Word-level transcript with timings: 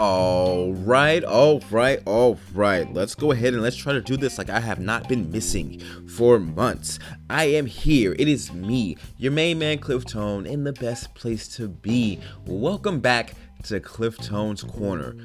All 0.00 0.74
right, 0.74 1.22
all 1.22 1.60
right, 1.70 2.00
all 2.04 2.38
right. 2.52 2.92
Let's 2.92 3.14
go 3.14 3.30
ahead 3.30 3.54
and 3.54 3.62
let's 3.62 3.76
try 3.76 3.92
to 3.92 4.00
do 4.00 4.16
this 4.16 4.36
like 4.36 4.50
I 4.50 4.58
have 4.58 4.80
not 4.80 5.08
been 5.08 5.30
missing 5.30 5.78
for 6.08 6.40
months. 6.40 6.98
I 7.30 7.44
am 7.44 7.66
here. 7.66 8.16
It 8.18 8.26
is 8.26 8.52
me, 8.52 8.96
your 9.16 9.30
main 9.30 9.60
man, 9.60 9.78
Cliff 9.78 10.04
Tone, 10.04 10.46
in 10.46 10.64
the 10.64 10.72
best 10.72 11.14
place 11.14 11.46
to 11.56 11.68
be. 11.68 12.18
Welcome 12.46 12.98
back 12.98 13.34
to 13.64 13.78
Cliff 13.78 14.18
Tone's 14.18 14.64
Corner. 14.64 15.16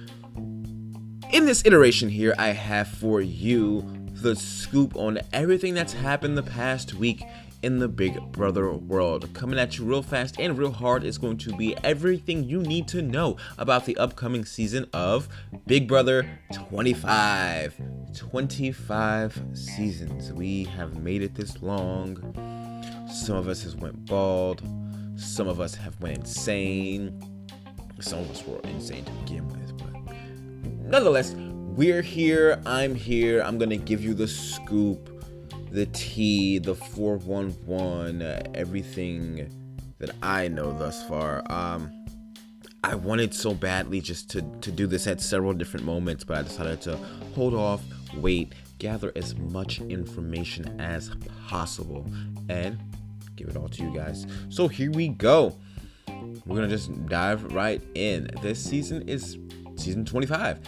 In 1.31 1.45
this 1.45 1.65
iteration 1.65 2.09
here, 2.09 2.35
I 2.37 2.49
have 2.49 2.87
for 2.87 3.21
you 3.21 3.83
the 4.21 4.35
scoop 4.35 4.95
on 4.95 5.19
everything 5.33 5.73
that's 5.73 5.93
happened 5.93 6.37
the 6.37 6.43
past 6.43 6.93
week 6.93 7.23
in 7.61 7.79
the 7.79 7.87
Big 7.87 8.19
Brother 8.31 8.71
world. 8.71 9.31
Coming 9.33 9.59
at 9.59 9.77
you 9.77 9.85
real 9.85 10.01
fast 10.01 10.39
and 10.39 10.57
real 10.57 10.71
hard 10.71 11.03
is 11.03 11.17
going 11.17 11.37
to 11.37 11.55
be 11.55 11.75
everything 11.83 12.43
you 12.43 12.61
need 12.61 12.87
to 12.89 13.01
know 13.01 13.37
about 13.57 13.85
the 13.85 13.97
upcoming 13.97 14.45
season 14.45 14.87
of 14.93 15.27
Big 15.65 15.87
Brother 15.87 16.39
25. 16.53 17.81
25 18.15 19.43
seasons. 19.53 20.33
We 20.33 20.63
have 20.65 20.97
made 20.97 21.21
it 21.21 21.35
this 21.35 21.61
long. 21.61 22.17
Some 23.11 23.35
of 23.35 23.47
us 23.47 23.63
has 23.63 23.75
went 23.75 24.05
bald. 24.05 24.61
Some 25.15 25.47
of 25.47 25.59
us 25.59 25.75
have 25.75 25.99
went 25.99 26.19
insane. 26.19 27.21
Some 27.99 28.19
of 28.19 28.31
us 28.31 28.45
were 28.45 28.59
insane 28.59 29.03
to 29.03 29.11
begin 29.11 29.47
with, 29.49 29.77
but 29.77 30.15
nonetheless, 30.89 31.35
we're 31.35 32.01
here. 32.01 32.61
I'm 32.65 32.95
here. 32.95 33.41
I'm 33.41 33.57
gonna 33.57 33.77
give 33.77 34.01
you 34.01 34.13
the 34.13 34.27
scoop 34.27 35.18
the 35.71 35.85
T, 35.87 36.59
the 36.59 36.75
411, 36.75 38.21
uh, 38.21 38.43
everything 38.53 39.49
that 39.99 40.11
I 40.21 40.47
know 40.47 40.77
thus 40.77 41.07
far. 41.07 41.43
Um, 41.51 41.91
I 42.83 42.95
wanted 42.95 43.33
so 43.33 43.53
badly 43.53 43.99
just 43.99 44.29
to, 44.31 44.41
to 44.61 44.71
do 44.71 44.87
this 44.87 45.05
at 45.05 45.19
several 45.19 45.53
different 45.53 45.85
moments, 45.85 46.23
but 46.23 46.37
I 46.37 46.41
decided 46.43 46.81
to 46.81 46.95
hold 47.35 47.53
off, 47.53 47.83
wait, 48.15 48.53
gather 48.79 49.11
as 49.15 49.35
much 49.35 49.81
information 49.81 50.79
as 50.79 51.11
possible, 51.47 52.09
and 52.47 52.79
give 53.35 53.49
it 53.49 53.57
all 53.57 53.67
to 53.67 53.83
you 53.83 53.93
guys. 53.93 54.25
So 54.47 54.67
here 54.67 54.91
we 54.91 55.09
go. 55.09 55.57
We're 56.45 56.55
gonna 56.55 56.69
just 56.69 57.05
dive 57.07 57.53
right 57.53 57.81
in. 57.95 58.29
This 58.41 58.63
season 58.63 59.07
is 59.07 59.37
season 59.75 60.05
25. 60.05 60.59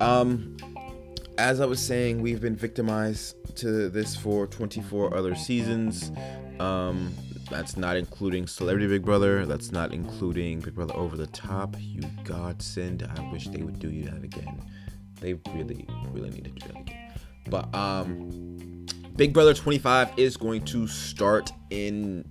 Um, 0.00 0.56
as 1.40 1.60
I 1.60 1.64
was 1.64 1.80
saying, 1.80 2.20
we've 2.20 2.40
been 2.40 2.54
victimized 2.54 3.56
to 3.56 3.88
this 3.88 4.14
for 4.14 4.46
24 4.46 5.16
other 5.16 5.34
seasons. 5.34 6.12
Um, 6.60 7.14
that's 7.50 7.78
not 7.78 7.96
including 7.96 8.46
Celebrity 8.46 8.86
Big 8.86 9.04
Brother. 9.04 9.46
That's 9.46 9.72
not 9.72 9.94
including 9.94 10.60
Big 10.60 10.74
Brother 10.74 10.94
Over 10.94 11.16
the 11.16 11.26
Top. 11.28 11.76
You 11.78 12.02
godsend. 12.24 13.08
I 13.16 13.32
wish 13.32 13.48
they 13.48 13.62
would 13.62 13.78
do 13.78 13.88
you 13.90 14.04
that 14.04 14.22
again. 14.22 14.62
They 15.20 15.34
really, 15.54 15.88
really 16.10 16.28
need 16.28 16.44
to 16.44 16.50
do 16.50 16.66
that 16.68 16.76
again. 16.76 17.14
But 17.48 17.74
um, 17.74 18.86
Big 19.16 19.32
Brother 19.32 19.54
25 19.54 20.18
is 20.18 20.36
going 20.36 20.64
to 20.66 20.86
start 20.86 21.50
in 21.70 22.26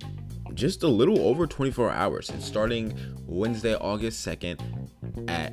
just 0.54 0.84
a 0.84 0.88
little 0.88 1.18
over 1.26 1.48
24 1.48 1.90
hours. 1.90 2.30
It's 2.30 2.44
starting 2.44 2.96
Wednesday, 3.26 3.74
August 3.74 4.24
2nd 4.24 4.88
at 5.28 5.52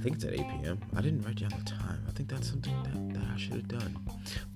I 0.00 0.02
think 0.02 0.16
it's 0.16 0.24
at 0.24 0.32
8 0.32 0.38
p.m. 0.38 0.80
I 0.96 1.02
didn't 1.02 1.20
write 1.26 1.36
down 1.36 1.50
the 1.50 1.70
time. 1.70 2.02
I 2.08 2.12
think 2.12 2.30
that's 2.30 2.48
something 2.48 2.72
that, 2.84 3.20
that 3.20 3.28
I 3.34 3.36
should 3.36 3.52
have 3.52 3.68
done. 3.68 3.98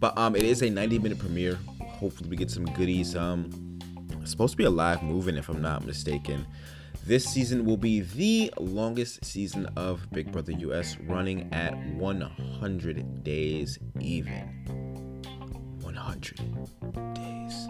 But 0.00 0.16
um, 0.16 0.34
it 0.34 0.42
is 0.42 0.62
a 0.62 0.70
90 0.70 1.00
minute 1.00 1.18
premiere. 1.18 1.58
Hopefully, 1.82 2.30
we 2.30 2.36
get 2.36 2.50
some 2.50 2.64
goodies. 2.64 3.14
Um, 3.14 3.78
it's 4.22 4.30
supposed 4.30 4.52
to 4.52 4.56
be 4.56 4.64
a 4.64 4.70
live 4.70 5.02
moving, 5.02 5.36
if 5.36 5.50
I'm 5.50 5.60
not 5.60 5.84
mistaken. 5.84 6.46
This 7.04 7.26
season 7.26 7.66
will 7.66 7.76
be 7.76 8.00
the 8.00 8.54
longest 8.58 9.22
season 9.22 9.66
of 9.76 10.10
Big 10.12 10.32
Brother 10.32 10.52
US, 10.52 10.96
running 11.00 11.52
at 11.52 11.76
100 11.76 13.22
days 13.22 13.78
even. 14.00 15.20
100 15.83 16.36
days. 17.12 17.68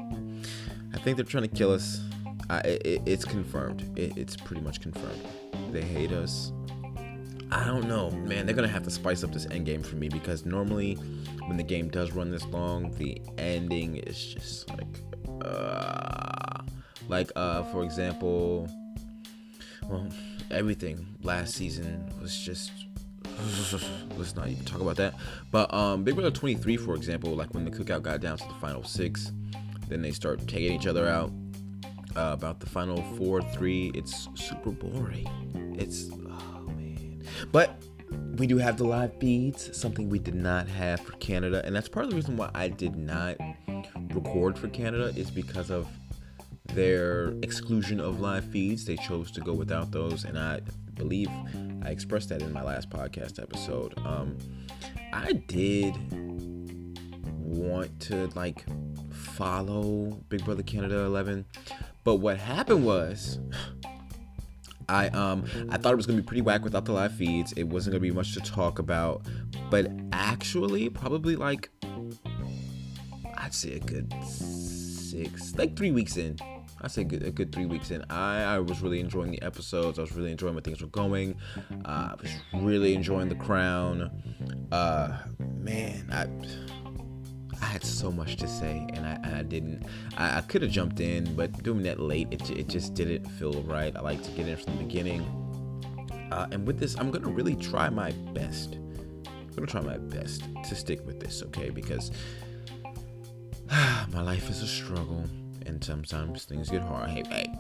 I 0.95 0.99
think 0.99 1.17
they're 1.17 1.27
trying 1.27 1.43
to 1.43 1.49
kill 1.49 1.73
us. 1.73 2.01
Uh, 2.49 2.63
it, 2.65 3.03
it's 3.05 3.25
confirmed. 3.25 3.99
It, 3.99 4.17
it's 4.17 4.37
pretty 4.37 4.63
much 4.63 4.81
confirmed. 4.81 5.27
They 5.73 5.83
hate 5.83 6.13
us. 6.13 6.53
I 7.55 7.65
don't 7.67 7.87
know, 7.87 8.11
man. 8.11 8.47
They're 8.47 8.55
gonna 8.55 8.67
have 8.67 8.83
to 8.83 8.91
spice 8.91 9.23
up 9.23 9.33
this 9.33 9.47
end 9.47 9.65
game 9.65 9.81
for 9.81 9.95
me 9.95 10.09
because 10.09 10.45
normally, 10.45 10.95
when 11.47 11.57
the 11.57 11.63
game 11.63 11.89
does 11.89 12.11
run 12.11 12.33
this 12.33 12.45
long, 12.47 12.91
the 12.97 13.23
ending 13.39 13.99
is 13.99 14.35
just 14.35 14.69
like, 14.71 15.01
uh, 15.45 16.63
like 17.09 17.31
uh, 17.37 17.63
for 17.65 17.85
example, 17.85 18.69
well, 19.89 20.09
everything 20.51 21.07
last 21.23 21.55
season 21.55 22.05
was 22.21 22.37
just. 22.37 22.73
Let's 24.17 24.35
not 24.35 24.49
even 24.49 24.65
talk 24.65 24.81
about 24.81 24.97
that. 24.97 25.15
But 25.51 25.73
um, 25.73 26.05
Big 26.05 26.15
Brother 26.15 26.31
23, 26.31 26.77
for 26.77 26.95
example, 26.95 27.35
like 27.35 27.55
when 27.55 27.65
the 27.65 27.71
cookout 27.71 28.03
got 28.03 28.21
down 28.21 28.37
to 28.37 28.49
the 28.49 28.55
final 28.55 28.83
six, 28.85 29.33
then 29.89 30.03
they 30.03 30.11
start 30.11 30.47
taking 30.47 30.73
each 30.73 30.87
other 30.87 31.09
out. 31.09 31.33
Uh, 32.17 32.31
about 32.33 32.61
the 32.61 32.67
final 32.67 33.03
four, 33.17 33.43
three, 33.43 33.91
it's 33.93 34.29
super 34.35 34.71
boring. 34.71 35.27
It's 35.77 36.11
but 37.53 37.77
we 38.37 38.47
do 38.47 38.59
have 38.59 38.77
the 38.77 38.85
live 38.85 39.19
feeds, 39.19 39.77
something 39.77 40.09
we 40.09 40.19
did 40.19 40.35
not 40.35 40.69
have 40.69 41.01
for 41.01 41.13
Canada, 41.13 41.63
and 41.65 41.75
that's 41.75 41.89
part 41.89 42.05
of 42.05 42.11
the 42.11 42.17
reason 42.17 42.37
why 42.37 42.51
I 42.55 42.69
did 42.69 42.97
not 42.97 43.37
record 44.13 44.59
for 44.59 44.69
Canada 44.69 45.13
is 45.17 45.31
because 45.31 45.71
of 45.71 45.89
their 46.67 47.35
exclusion 47.43 48.01
of 48.01 48.21
live 48.21 48.45
feeds. 48.45 48.85
They 48.85 48.97
chose 48.97 49.31
to 49.33 49.41
go 49.41 49.53
without 49.53 49.91
those, 49.91 50.25
and 50.25 50.39
I 50.39 50.61
believe 50.95 51.29
I 51.83 51.89
expressed 51.89 52.29
that 52.31 52.43
in 52.43 52.53
my 52.53 52.63
last 52.63 52.91
podcast 52.91 53.43
episode. 53.43 53.95
Um, 53.99 54.39
I 55.13 55.33
did 55.33 55.95
want 57.41 58.01
to 58.01 58.27
like 58.35 58.65
follow 59.11 60.19
Big 60.29 60.45
Brother 60.45 60.63
Canada 60.63 61.01
11, 61.01 61.45
but 62.03 62.17
what 62.17 62.39
happened 62.39 62.85
was 62.85 63.39
I 64.89 65.09
um 65.09 65.45
I 65.71 65.79
thought 65.79 65.93
it 65.93 65.97
was 65.97 66.07
gonna 66.07 66.21
be 66.21 66.27
pretty 66.27 66.43
whack 66.43 66.63
without 66.65 66.85
the 66.85 66.93
live 66.93 67.15
feeds. 67.15 67.53
It 67.53 67.65
wasn't 67.65 67.93
gonna 67.93 68.01
be 68.01 68.11
much 68.11 68.35
to 68.35 68.41
talk 68.41 68.79
about, 68.79 69.27
but 69.71 69.91
actually, 70.13 70.89
probably 70.91 71.37
like 71.37 71.71
I'd 73.37 73.55
say 73.55 73.75
a 73.75 73.81
good 73.81 74.13
six, 74.25 75.55
like 75.57 75.77
three 75.77 75.91
weeks 75.91 76.17
in. 76.17 76.39
I'd 76.81 76.91
say 76.91 77.05
good, 77.05 77.23
a 77.23 77.31
good 77.31 77.51
three 77.51 77.65
weeks 77.65 77.91
in. 77.91 78.05
I, 78.11 78.57
I 78.57 78.59
was 78.59 78.83
really 78.83 79.01
enjoying 79.01 79.31
the 79.31 79.41
episodes. 79.43 79.99
I 79.99 80.03
was 80.03 80.13
really 80.13 80.31
enjoying 80.31 80.55
where 80.55 80.63
things 80.63 80.83
were 80.83 80.89
going. 80.89 81.37
Uh, 81.85 82.13
I 82.13 82.15
was 82.21 82.31
really 82.63 82.95
enjoying 82.95 83.31
the 83.31 83.37
crown. 83.37 84.11
Uh, 84.71 85.17
man, 85.39 86.11
I 86.13 86.27
I 87.65 87.67
had 87.67 87.83
so 87.83 88.13
much 88.13 88.37
to 88.37 88.47
say, 88.47 88.87
and 88.93 89.07
I, 89.07 89.39
I 89.39 89.43
didn't. 89.43 89.87
I, 90.19 90.37
I 90.37 90.41
could 90.43 90.61
have 90.61 90.71
jumped 90.71 91.01
in, 91.01 91.35
but 91.35 91.63
doing 91.63 91.83
that 91.85 91.99
late, 91.99 92.29
it, 92.31 92.51
it 92.51 92.69
just 92.69 92.93
didn't 92.93 93.25
feel 93.25 93.63
right. 93.63 93.97
I 93.97 94.01
like 94.03 94.23
to 94.23 94.31
get 94.33 94.47
in 94.47 94.59
from 94.59 94.77
the 94.77 94.85
beginning. 94.85 95.23
Uh, 96.31 96.47
and 96.53 96.67
with 96.67 96.79
this, 96.79 96.95
I'm 96.99 97.11
gonna 97.11 97.31
really 97.31 97.57
try 97.57 97.89
my 97.89 98.11
best. 98.35 98.75
I'm 98.75 99.55
gonna 99.55 99.67
try 99.67 99.81
my 99.81 99.97
best 99.97 100.43
to 100.69 100.75
stick 100.75 101.07
with 101.07 101.21
this, 101.21 101.43
okay? 101.45 101.71
Because 101.71 102.11
my 104.13 104.21
life 104.21 104.51
is 104.51 104.61
a 104.61 104.67
struggle, 104.67 105.25
and 105.65 105.83
sometimes 105.83 106.45
things 106.45 106.69
get 106.69 106.83
hard. 106.83 107.09
Hey, 107.09 107.23
hey, 107.31 107.55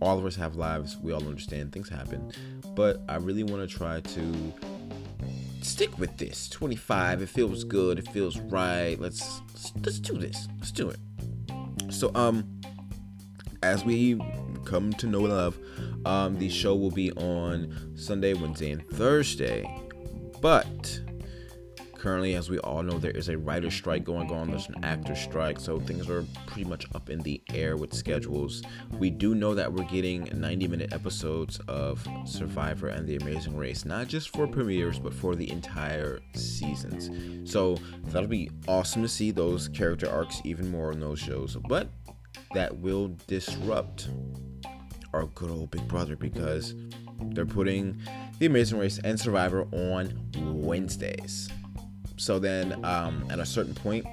all 0.00 0.18
of 0.18 0.26
us 0.26 0.34
have 0.34 0.56
lives. 0.56 0.96
We 0.96 1.12
all 1.12 1.24
understand 1.24 1.70
things 1.70 1.88
happen, 1.88 2.32
but 2.74 3.00
I 3.08 3.18
really 3.18 3.44
want 3.44 3.70
to 3.70 3.76
try 3.76 4.00
to 4.00 4.54
stick 5.64 5.98
with 5.98 6.16
this. 6.16 6.48
25. 6.48 7.22
It 7.22 7.28
feels 7.28 7.64
good. 7.64 7.98
It 7.98 8.08
feels 8.08 8.38
right. 8.38 8.96
Let's 8.98 9.42
let's 9.84 9.98
do 10.00 10.18
this. 10.18 10.48
Let's 10.58 10.72
do 10.72 10.90
it. 10.90 10.98
So 11.90 12.10
um 12.14 12.60
as 13.62 13.84
we 13.84 14.18
come 14.64 14.92
to 14.94 15.06
know 15.06 15.20
love, 15.20 15.58
um 16.04 16.38
the 16.38 16.48
show 16.48 16.74
will 16.74 16.90
be 16.90 17.12
on 17.12 17.92
Sunday, 17.96 18.34
Wednesday, 18.34 18.70
and 18.72 18.86
Thursday. 18.90 19.68
But 20.40 21.00
Currently, 22.00 22.34
as 22.34 22.48
we 22.48 22.58
all 22.60 22.82
know, 22.82 22.96
there 22.96 23.10
is 23.10 23.28
a 23.28 23.36
writer 23.36 23.70
strike 23.70 24.04
going 24.04 24.32
on, 24.32 24.48
there's 24.48 24.70
an 24.70 24.82
actor 24.82 25.14
strike, 25.14 25.60
so 25.60 25.78
things 25.78 26.08
are 26.08 26.24
pretty 26.46 26.64
much 26.66 26.86
up 26.94 27.10
in 27.10 27.18
the 27.20 27.42
air 27.52 27.76
with 27.76 27.92
schedules. 27.92 28.62
We 28.98 29.10
do 29.10 29.34
know 29.34 29.54
that 29.54 29.70
we're 29.70 29.84
getting 29.84 30.26
90 30.32 30.66
minute 30.68 30.94
episodes 30.94 31.60
of 31.68 32.02
Survivor 32.24 32.88
and 32.88 33.06
The 33.06 33.16
Amazing 33.16 33.54
Race, 33.54 33.84
not 33.84 34.08
just 34.08 34.34
for 34.34 34.46
premieres, 34.46 34.98
but 34.98 35.12
for 35.12 35.36
the 35.36 35.50
entire 35.50 36.20
seasons. 36.34 37.10
So 37.44 37.76
that'll 38.06 38.30
be 38.30 38.50
awesome 38.66 39.02
to 39.02 39.08
see 39.08 39.30
those 39.30 39.68
character 39.68 40.08
arcs 40.10 40.40
even 40.42 40.70
more 40.70 40.92
on 40.92 41.00
those 41.00 41.18
shows, 41.18 41.58
but 41.68 41.90
that 42.54 42.74
will 42.78 43.14
disrupt 43.26 44.08
our 45.12 45.26
good 45.26 45.50
old 45.50 45.70
Big 45.70 45.86
Brother 45.86 46.16
because 46.16 46.74
they're 47.34 47.44
putting 47.44 48.00
The 48.38 48.46
Amazing 48.46 48.78
Race 48.78 48.98
and 49.04 49.20
Survivor 49.20 49.66
on 49.70 50.14
Wednesdays. 50.38 51.50
So 52.20 52.38
then, 52.38 52.84
um, 52.84 53.26
at 53.30 53.38
a 53.38 53.46
certain 53.46 53.74
point, 53.74 54.04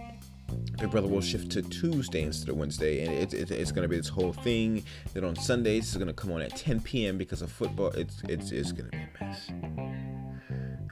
Big 0.80 0.90
Brother 0.90 1.10
will 1.10 1.20
shift 1.20 1.52
to 1.52 1.62
Tuesday 1.62 2.22
instead 2.22 2.48
of 2.48 2.56
Wednesday, 2.56 3.04
and 3.04 3.14
it, 3.14 3.34
it, 3.34 3.52
it's 3.52 3.74
going 3.74 3.82
to 3.82 3.90
be 3.90 3.98
this 3.98 4.08
whole 4.08 4.32
thing. 4.32 4.86
Then 5.14 5.26
on 5.26 5.36
Sundays, 5.36 5.84
it's 5.88 5.98
going 5.98 6.08
to 6.08 6.14
come 6.14 6.32
on 6.32 6.42
at 6.42 6.56
10 6.56 6.80
p.m. 6.80 7.18
because 7.18 7.42
of 7.42 7.52
football. 7.52 7.90
It's 7.90 8.24
it's 8.30 8.54
it's 8.54 8.72
going 8.72 8.90
to 8.90 8.98
be 8.98 9.04
a 9.04 9.24
mess. 9.26 9.52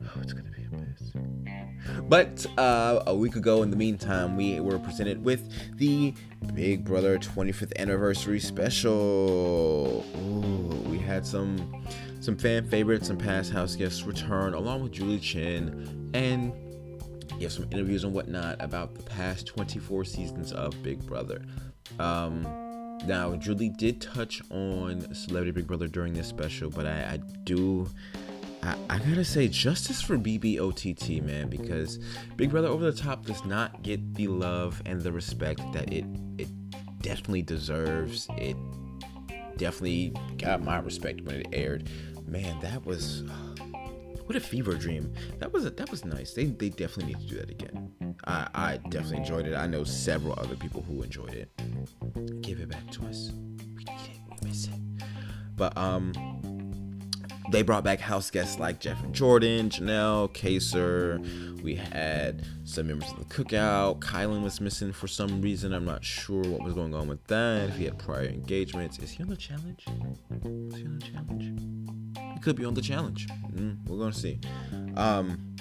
Oh, 0.03 0.19
it's 0.21 0.33
going 0.33 0.43
to 0.43 0.51
be 0.51 0.63
a 0.63 0.77
mess. 0.77 2.03
But 2.09 2.45
uh, 2.59 3.03
a 3.07 3.15
week 3.15 3.37
ago, 3.37 3.63
in 3.63 3.69
the 3.69 3.77
meantime, 3.77 4.35
we 4.35 4.59
were 4.59 4.77
presented 4.77 5.23
with 5.23 5.49
the 5.77 6.13
Big 6.53 6.83
Brother 6.83 7.17
25th 7.17 7.77
anniversary 7.79 8.41
special. 8.41 10.05
Ooh, 10.17 10.89
we 10.89 10.97
had 10.97 11.25
some 11.25 11.85
some 12.19 12.35
fan 12.35 12.67
favorites 12.67 13.09
and 13.09 13.17
past 13.17 13.53
house 13.53 13.77
guests 13.77 14.03
return, 14.03 14.53
along 14.53 14.83
with 14.83 14.91
Julie 14.91 15.19
Chen 15.19 16.11
and 16.13 16.51
you 17.37 17.41
have 17.41 17.51
some 17.51 17.67
interviews 17.71 18.03
and 18.03 18.13
whatnot 18.13 18.61
about 18.61 18.95
the 18.95 19.03
past 19.03 19.47
24 19.47 20.05
seasons 20.05 20.51
of 20.51 20.81
Big 20.83 21.05
Brother. 21.05 21.41
Um, 21.99 22.43
now, 23.05 23.35
Julie 23.35 23.69
did 23.69 24.01
touch 24.01 24.41
on 24.49 25.13
Celebrity 25.13 25.51
Big 25.51 25.67
Brother 25.67 25.87
during 25.87 26.13
this 26.13 26.27
special, 26.27 26.69
but 26.69 26.85
I, 26.85 27.13
I 27.13 27.17
do. 27.43 27.89
I, 28.89 28.97
gotta 28.97 29.23
say, 29.23 29.47
justice 29.47 30.01
for 30.01 30.17
BBOTT, 30.17 31.21
man, 31.21 31.49
because 31.49 31.99
Big 32.35 32.49
Brother 32.49 32.67
Over 32.67 32.89
the 32.89 32.97
Top 32.97 33.23
does 33.23 33.45
not 33.45 33.83
get 33.83 34.15
the 34.15 34.27
love 34.27 34.81
and 34.87 34.99
the 35.01 35.11
respect 35.11 35.61
that 35.73 35.93
it 35.93 36.05
it 36.39 36.47
definitely 37.01 37.43
deserves. 37.43 38.27
It 38.37 38.57
definitely 39.57 40.15
got 40.37 40.63
my 40.63 40.79
respect 40.79 41.21
when 41.21 41.41
it 41.41 41.47
aired. 41.53 41.89
Man, 42.25 42.59
that 42.61 42.83
was. 42.85 43.23
What 44.25 44.35
a 44.35 44.39
fever 44.39 44.73
dream. 44.73 45.13
That 45.39 45.51
was 45.53 45.65
a, 45.65 45.69
that 45.71 45.89
was 45.91 46.05
nice. 46.05 46.33
They 46.33 46.45
they 46.45 46.69
definitely 46.69 47.13
need 47.13 47.21
to 47.21 47.27
do 47.27 47.39
that 47.39 47.49
again. 47.49 48.15
I 48.25 48.47
I 48.53 48.77
definitely 48.89 49.17
enjoyed 49.17 49.47
it. 49.47 49.55
I 49.55 49.67
know 49.67 49.83
several 49.83 50.33
other 50.37 50.55
people 50.55 50.81
who 50.81 51.01
enjoyed 51.03 51.33
it. 51.33 51.49
Give 52.41 52.59
it 52.59 52.69
back 52.69 52.89
to 52.91 53.05
us. 53.05 53.31
We 53.75 53.83
need 53.83 54.09
it. 54.11 54.19
We 54.41 54.49
miss 54.49 54.67
it. 54.67 54.73
But 55.55 55.77
um 55.77 56.13
they 57.55 57.61
brought 57.61 57.85
back 57.85 58.01
house 58.01 58.29
guests 58.29 58.59
like 58.59 58.81
Jeff 58.81 59.01
and 59.01 59.15
Jordan, 59.15 59.69
Janelle, 59.69 60.29
Kaysar. 60.33 61.61
We 61.61 61.75
had 61.75 62.45
some 62.65 62.87
members 62.87 63.09
of 63.11 63.19
the 63.19 63.25
cookout. 63.33 63.99
Kyland 63.99 64.43
was 64.43 64.59
missing 64.59 64.91
for 64.91 65.07
some 65.07 65.41
reason. 65.41 65.71
I'm 65.71 65.85
not 65.85 66.03
sure 66.03 66.43
what 66.43 66.63
was 66.63 66.73
going 66.73 66.93
on 66.93 67.07
with 67.07 67.25
that. 67.27 67.69
If 67.69 67.77
he 67.77 67.85
had 67.85 67.97
prior 67.97 68.25
engagements. 68.25 68.99
Is 68.99 69.11
he 69.11 69.23
on 69.23 69.29
the 69.29 69.37
challenge? 69.37 69.85
Is 69.87 70.75
he 70.75 70.85
on 70.85 70.99
the 70.99 71.05
challenge? 71.05 71.61
He 72.33 72.39
could 72.41 72.57
be 72.57 72.65
on 72.65 72.73
the 72.73 72.81
challenge. 72.81 73.27
Mm, 73.53 73.87
we're 73.87 73.99
gonna 73.99 74.11
see. 74.11 74.37
Um, 74.97 75.55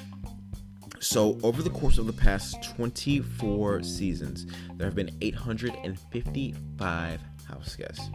so 0.99 1.39
over 1.45 1.63
the 1.63 1.71
course 1.71 1.99
of 1.99 2.07
the 2.07 2.13
past 2.13 2.57
24 2.77 3.85
seasons, 3.85 4.47
there 4.75 4.89
have 4.89 4.97
been 4.97 5.17
855 5.21 7.21
house 7.47 7.77
guests 7.77 8.11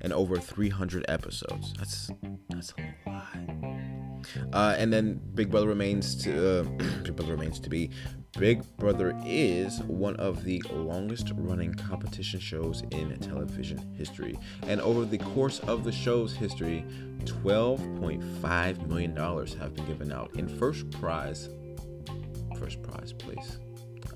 and 0.00 0.12
over 0.12 0.38
300 0.38 1.04
episodes. 1.08 1.72
That's 1.78 2.10
that's 2.48 2.72
a 2.78 3.10
lot. 3.10 3.26
Uh, 4.52 4.74
and 4.76 4.92
then 4.92 5.20
Big 5.34 5.50
Brother 5.50 5.68
remains 5.68 6.14
to 6.24 6.60
uh, 6.60 6.62
Big 7.02 7.16
Brother 7.16 7.32
remains 7.32 7.60
to 7.60 7.70
be 7.70 7.90
Big 8.38 8.62
Brother 8.76 9.18
is 9.24 9.80
one 9.84 10.14
of 10.16 10.44
the 10.44 10.62
longest 10.70 11.32
running 11.34 11.74
competition 11.74 12.38
shows 12.38 12.82
in 12.90 13.16
television 13.18 13.78
history. 13.96 14.38
And 14.62 14.80
over 14.80 15.04
the 15.04 15.18
course 15.18 15.60
of 15.60 15.82
the 15.82 15.92
show's 15.92 16.34
history, 16.34 16.84
$12.5 17.24 18.86
million 18.86 19.16
have 19.16 19.74
been 19.74 19.86
given 19.86 20.12
out 20.12 20.34
in 20.36 20.46
first 20.46 20.90
prize. 20.90 21.48
First 22.58 22.82
prize 22.82 23.12
place. 23.12 23.58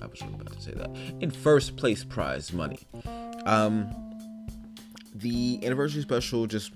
I 0.01 0.05
was 0.05 0.21
about 0.21 0.53
to 0.53 0.61
say 0.61 0.71
that. 0.71 0.89
In 1.19 1.31
first 1.31 1.75
place 1.75 2.03
prize 2.03 2.53
money. 2.53 2.79
Um, 3.45 4.12
the 5.15 5.59
anniversary 5.63 6.01
special 6.01 6.47
just 6.47 6.71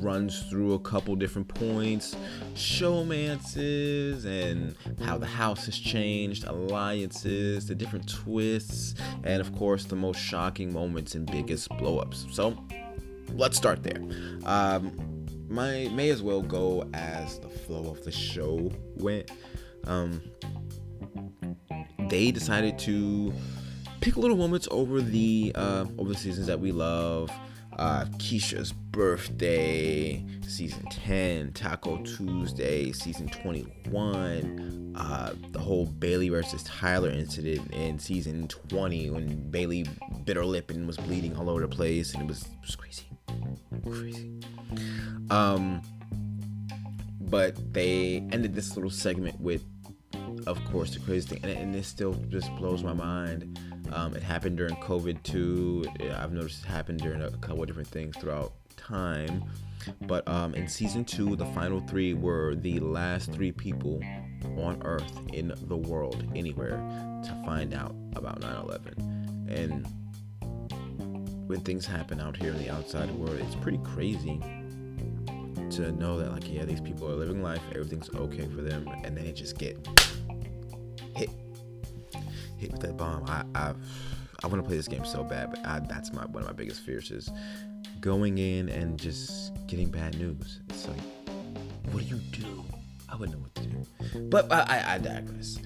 runs 0.00 0.42
through 0.44 0.74
a 0.74 0.78
couple 0.78 1.14
different 1.14 1.48
points, 1.48 2.16
showmances, 2.54 4.24
and 4.24 4.74
how 5.04 5.18
the 5.18 5.26
house 5.26 5.66
has 5.66 5.78
changed, 5.78 6.44
alliances, 6.46 7.66
the 7.66 7.74
different 7.74 8.08
twists, 8.08 8.94
and 9.24 9.40
of 9.40 9.54
course 9.54 9.84
the 9.84 9.96
most 9.96 10.18
shocking 10.18 10.72
moments 10.72 11.14
and 11.14 11.30
biggest 11.30 11.68
blowups. 11.70 12.32
So 12.32 12.56
let's 13.34 13.56
start 13.56 13.82
there. 13.82 14.00
Um, 14.44 15.26
my 15.48 15.88
may 15.92 16.08
as 16.08 16.22
well 16.22 16.40
go 16.40 16.88
as 16.94 17.38
the 17.40 17.48
flow 17.48 17.90
of 17.90 18.02
the 18.04 18.12
show 18.12 18.72
went. 18.96 19.30
Um, 19.86 20.22
they 22.08 22.30
decided 22.30 22.78
to 22.80 23.34
pick 24.00 24.16
little 24.16 24.36
moments 24.36 24.66
over 24.70 25.02
the 25.02 25.52
uh, 25.54 25.84
over 25.98 26.12
the 26.12 26.18
seasons 26.18 26.46
that 26.46 26.58
we 26.58 26.72
love 26.72 27.30
uh, 27.78 28.04
Keesha's 28.18 28.72
birthday, 28.72 30.24
season 30.46 30.84
10, 30.90 31.52
Taco 31.52 31.98
Tuesday, 32.02 32.92
season 32.92 33.28
21, 33.28 34.94
uh, 34.96 35.34
the 35.50 35.58
whole 35.58 35.86
Bailey 35.86 36.28
versus 36.28 36.62
Tyler 36.64 37.10
incident 37.10 37.70
in 37.72 37.98
season 37.98 38.48
20 38.48 39.10
when 39.10 39.50
Bailey 39.50 39.86
bit 40.24 40.36
her 40.36 40.44
lip 40.44 40.70
and 40.70 40.86
was 40.86 40.96
bleeding 40.96 41.36
all 41.36 41.48
over 41.48 41.60
the 41.60 41.68
place, 41.68 42.14
and 42.14 42.22
it 42.22 42.28
was, 42.28 42.42
it 42.42 42.66
was 42.66 42.76
crazy. 42.76 43.06
Crazy. 43.84 44.40
Um, 45.30 45.82
but 47.20 47.72
they 47.72 48.26
ended 48.30 48.54
this 48.54 48.76
little 48.76 48.90
segment 48.90 49.40
with, 49.40 49.64
of 50.46 50.62
course, 50.66 50.92
the 50.92 51.00
crazy 51.00 51.28
thing, 51.28 51.40
and, 51.42 51.52
and 51.58 51.74
this 51.74 51.88
still 51.88 52.14
just 52.28 52.54
blows 52.56 52.82
my 52.82 52.92
mind 52.92 53.58
um, 53.92 54.14
it 54.14 54.22
happened 54.22 54.56
during 54.56 54.74
COVID 54.76 55.22
too. 55.22 55.84
I've 56.16 56.32
noticed 56.32 56.64
it 56.64 56.68
happened 56.68 57.00
during 57.00 57.22
a 57.22 57.30
couple 57.38 57.62
of 57.62 57.66
different 57.66 57.88
things 57.88 58.16
throughout 58.16 58.52
time. 58.76 59.44
But 60.02 60.26
um, 60.28 60.54
in 60.54 60.68
season 60.68 61.04
two, 61.04 61.36
the 61.36 61.46
final 61.46 61.80
three 61.80 62.14
were 62.14 62.54
the 62.54 62.78
last 62.80 63.32
three 63.32 63.52
people 63.52 64.00
on 64.58 64.80
Earth 64.84 65.20
in 65.32 65.52
the 65.66 65.76
world, 65.76 66.24
anywhere, 66.34 66.76
to 67.24 67.42
find 67.44 67.74
out 67.74 67.94
about 68.14 68.40
9 68.40 68.56
11. 68.56 69.48
And 69.48 69.86
when 71.48 71.60
things 71.60 71.84
happen 71.84 72.20
out 72.20 72.36
here 72.36 72.52
in 72.52 72.58
the 72.58 72.70
outside 72.70 73.10
world, 73.12 73.38
it's 73.40 73.56
pretty 73.56 73.78
crazy 73.78 74.40
to 75.70 75.92
know 75.92 76.18
that, 76.18 76.32
like, 76.32 76.52
yeah, 76.52 76.64
these 76.64 76.80
people 76.80 77.10
are 77.10 77.14
living 77.14 77.42
life, 77.42 77.62
everything's 77.70 78.10
okay 78.14 78.46
for 78.46 78.62
them, 78.62 78.86
and 79.04 79.16
then 79.16 79.24
it 79.26 79.34
just 79.34 79.58
get 79.58 79.76
hit 82.62 82.72
with 82.72 82.80
that 82.82 82.96
bomb. 82.96 83.24
I 83.26 83.44
I, 83.54 83.74
I 84.42 84.46
want 84.46 84.62
to 84.62 84.66
play 84.66 84.76
this 84.76 84.88
game 84.88 85.04
so 85.04 85.22
bad, 85.22 85.50
but 85.50 85.66
I, 85.66 85.80
that's 85.80 86.12
my 86.12 86.24
one 86.26 86.42
of 86.42 86.48
my 86.48 86.54
biggest 86.54 86.80
fears 86.80 87.10
is 87.10 87.30
going 88.00 88.38
in 88.38 88.68
and 88.68 88.98
just 88.98 89.52
getting 89.66 89.90
bad 89.90 90.18
news. 90.18 90.60
It's 90.70 90.88
like, 90.88 91.00
what 91.90 92.02
do 92.02 92.08
you 92.08 92.20
do? 92.30 92.64
I 93.08 93.16
wouldn't 93.16 93.36
know 93.36 93.42
what 93.42 93.54
to 93.56 93.66
do. 93.66 94.20
But 94.30 94.50
I, 94.50 94.60
I, 94.60 94.94
I 94.94 94.98
digress. 94.98 95.58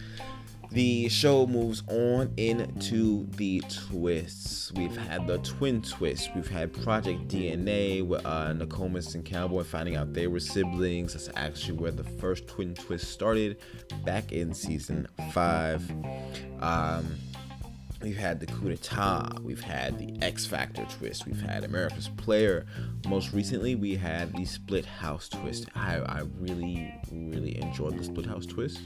The 0.70 1.08
show 1.08 1.46
moves 1.46 1.82
on 1.88 2.32
into 2.36 3.26
the 3.36 3.62
twists. 3.68 4.72
We've 4.72 4.96
had 4.96 5.26
the 5.26 5.38
twin 5.38 5.80
twist. 5.80 6.30
We've 6.34 6.48
had 6.48 6.72
Project 6.72 7.28
DNA 7.28 8.06
with 8.06 8.26
uh, 8.26 8.52
Nakomis 8.52 9.14
and 9.14 9.24
Cowboy 9.24 9.62
finding 9.62 9.96
out 9.96 10.12
they 10.12 10.26
were 10.26 10.40
siblings. 10.40 11.12
That's 11.12 11.30
actually 11.36 11.78
where 11.78 11.92
the 11.92 12.04
first 12.04 12.46
twin 12.46 12.74
twist 12.74 13.10
started 13.10 13.58
back 14.04 14.32
in 14.32 14.52
season 14.52 15.06
five. 15.32 15.88
Um, 16.60 17.06
We've 18.02 18.16
had 18.16 18.40
the 18.40 18.46
coup 18.46 18.68
d'etat. 18.68 19.38
We've 19.42 19.60
had 19.60 19.98
the 19.98 20.14
X 20.20 20.44
Factor 20.44 20.84
twist. 20.98 21.26
We've 21.26 21.40
had 21.40 21.64
America's 21.64 22.08
Player. 22.08 22.66
Most 23.08 23.32
recently, 23.32 23.74
we 23.74 23.96
had 23.96 24.36
the 24.36 24.44
Split 24.44 24.84
House 24.84 25.30
twist. 25.30 25.66
I, 25.74 25.96
I 25.96 26.22
really, 26.38 26.92
really 27.10 27.58
enjoyed 27.60 27.98
the 27.98 28.04
Split 28.04 28.26
House 28.26 28.44
twist 28.44 28.80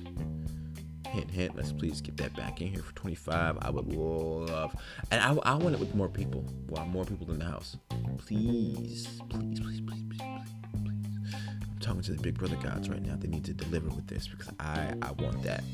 hint, 1.11 1.31
hint. 1.31 1.57
Let's 1.57 1.73
please 1.73 2.01
get 2.01 2.17
that 2.19 2.35
back 2.37 2.61
in 2.61 2.69
here 2.69 2.83
for 2.83 2.95
25. 2.95 3.59
I 3.61 3.71
would 3.71 3.93
love, 3.93 4.75
and 5.11 5.21
I, 5.21 5.35
I 5.43 5.55
want 5.55 5.75
it 5.75 5.81
with 5.81 5.95
more 5.95 6.09
people. 6.09 6.45
Well, 6.69 6.87
more 6.87 7.05
people 7.05 7.31
in 7.31 7.39
the 7.39 7.45
house. 7.45 7.77
Please, 8.19 9.21
please, 9.29 9.61
please, 9.61 9.81
please, 9.81 9.81
please, 9.81 10.19
please. 10.19 10.21
I'm 10.23 11.79
talking 11.81 12.03
to 12.03 12.13
the 12.13 12.23
Big 12.23 12.39
Brother 12.39 12.57
gods 12.57 12.89
right 12.89 13.03
now. 13.03 13.17
They 13.17 13.29
need 13.29 13.45
to 13.45 13.55
deliver 13.55 13.89
with 13.89 14.07
this 14.07 14.29
because 14.29 14.53
I, 14.59 14.95
I 15.03 15.13
want 15.13 15.43
that. 15.43 15.65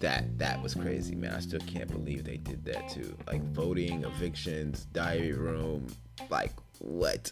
That 0.00 0.36
that 0.38 0.60
was 0.60 0.74
crazy, 0.74 1.14
man. 1.14 1.32
I 1.32 1.38
still 1.40 1.60
can't 1.60 1.88
believe 1.88 2.24
they 2.24 2.38
did 2.38 2.64
that 2.64 2.88
too. 2.88 3.16
Like 3.28 3.42
voting, 3.52 4.02
evictions, 4.02 4.86
diary 4.92 5.32
room, 5.32 5.86
like 6.28 6.52
what? 6.80 7.30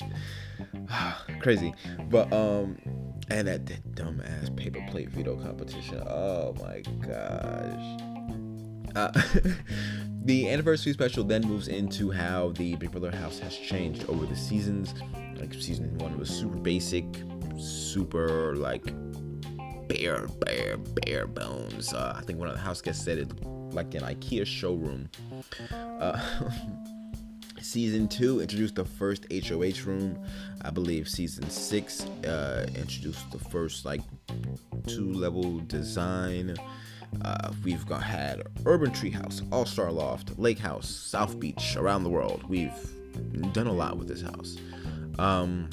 Crazy. 1.40 1.74
But 2.08 2.32
um 2.32 2.76
and 3.28 3.46
that, 3.48 3.66
that 3.66 3.94
dumbass 3.94 4.54
paper 4.56 4.84
plate 4.90 5.08
veto 5.10 5.36
competition. 5.36 6.02
Oh 6.06 6.54
my 6.60 6.80
gosh. 7.06 8.00
Uh, 8.96 9.12
the 10.24 10.48
anniversary 10.48 10.92
special 10.92 11.24
then 11.24 11.42
moves 11.42 11.68
into 11.68 12.10
how 12.10 12.50
the 12.50 12.76
Big 12.76 12.90
Brother 12.90 13.10
house 13.10 13.38
has 13.38 13.56
changed 13.56 14.04
over 14.08 14.26
the 14.26 14.36
seasons. 14.36 14.94
Like 15.36 15.54
season 15.54 15.96
one 15.98 16.18
was 16.18 16.28
super 16.28 16.56
basic, 16.56 17.04
super 17.58 18.56
like 18.56 18.84
bare, 19.88 20.26
bare, 20.26 20.76
bare 20.76 21.26
bones. 21.26 21.92
Uh, 21.92 22.14
I 22.16 22.22
think 22.22 22.38
one 22.38 22.48
of 22.48 22.54
the 22.54 22.60
house 22.60 22.80
guests 22.80 23.04
said 23.04 23.18
it 23.18 23.44
like 23.72 23.94
an 23.94 24.02
IKEA 24.02 24.46
showroom. 24.46 25.08
Uh, 25.72 26.20
season 27.62 28.08
two 28.08 28.40
introduced 28.40 28.74
the 28.74 28.84
first 28.84 29.26
HOH 29.32 29.84
room. 29.86 30.18
I 30.62 30.70
believe 30.70 31.08
season 31.08 31.48
six 31.50 32.04
uh, 32.24 32.66
introduced 32.74 33.30
the 33.30 33.38
first 33.38 33.84
like 33.84 34.00
two 34.86 35.12
level 35.12 35.60
design. 35.60 36.56
Uh, 37.24 37.52
we've 37.64 37.84
got 37.86 38.02
had 38.02 38.42
Urban 38.66 38.90
Treehouse, 38.90 39.46
All 39.52 39.66
Star 39.66 39.90
Loft, 39.90 40.38
Lake 40.38 40.58
House, 40.58 40.88
South 40.88 41.38
Beach, 41.40 41.76
around 41.76 42.04
the 42.04 42.10
world. 42.10 42.44
We've 42.48 42.72
done 43.52 43.66
a 43.66 43.72
lot 43.72 43.96
with 43.96 44.08
this 44.08 44.22
house. 44.22 44.56
Um, 45.18 45.68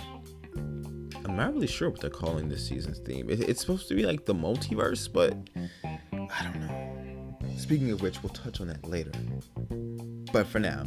I'm 1.25 1.35
not 1.35 1.53
really 1.53 1.67
sure 1.67 1.89
what 1.89 1.99
they're 1.99 2.09
calling 2.09 2.49
this 2.49 2.67
season's 2.67 2.99
theme. 2.99 3.29
It, 3.29 3.41
it's 3.41 3.61
supposed 3.61 3.87
to 3.89 3.95
be 3.95 4.03
like 4.03 4.25
the 4.25 4.33
multiverse, 4.33 5.11
but 5.11 5.37
I 6.13 6.43
don't 6.43 6.61
know. 6.61 6.96
Speaking 7.57 7.91
of 7.91 8.01
which, 8.01 8.21
we'll 8.21 8.29
touch 8.29 8.61
on 8.61 8.67
that 8.67 8.87
later. 8.87 9.11
But 10.31 10.47
for 10.47 10.59
now, 10.59 10.85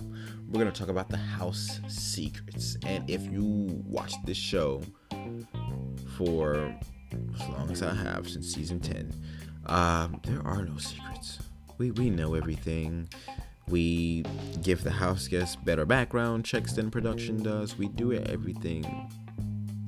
we're 0.49 0.61
gonna 0.61 0.71
talk 0.71 0.89
about 0.89 1.09
the 1.09 1.17
house 1.17 1.81
secrets. 1.89 2.77
And 2.87 3.09
if 3.11 3.23
you 3.25 3.83
watched 3.85 4.25
this 4.25 4.37
show 4.37 4.83
for 6.17 6.75
as 7.35 7.49
long 7.49 7.71
as 7.71 7.83
I 7.83 7.95
have 7.95 8.29
since 8.29 8.55
season 8.55 8.81
10, 8.81 9.13
um, 9.67 10.21
there 10.25 10.41
are 10.47 10.65
no 10.65 10.79
secrets. 10.79 11.41
We 11.79 11.91
we 11.91 12.09
know 12.09 12.35
everything. 12.35 13.09
We 13.69 14.25
give 14.63 14.83
the 14.85 14.91
house 14.91 15.29
guests 15.29 15.57
better 15.57 15.85
background 15.85 16.45
checks 16.45 16.73
than 16.73 16.91
production 16.91 17.43
does. 17.43 17.77
We 17.77 17.89
do 17.89 18.13
everything 18.13 19.11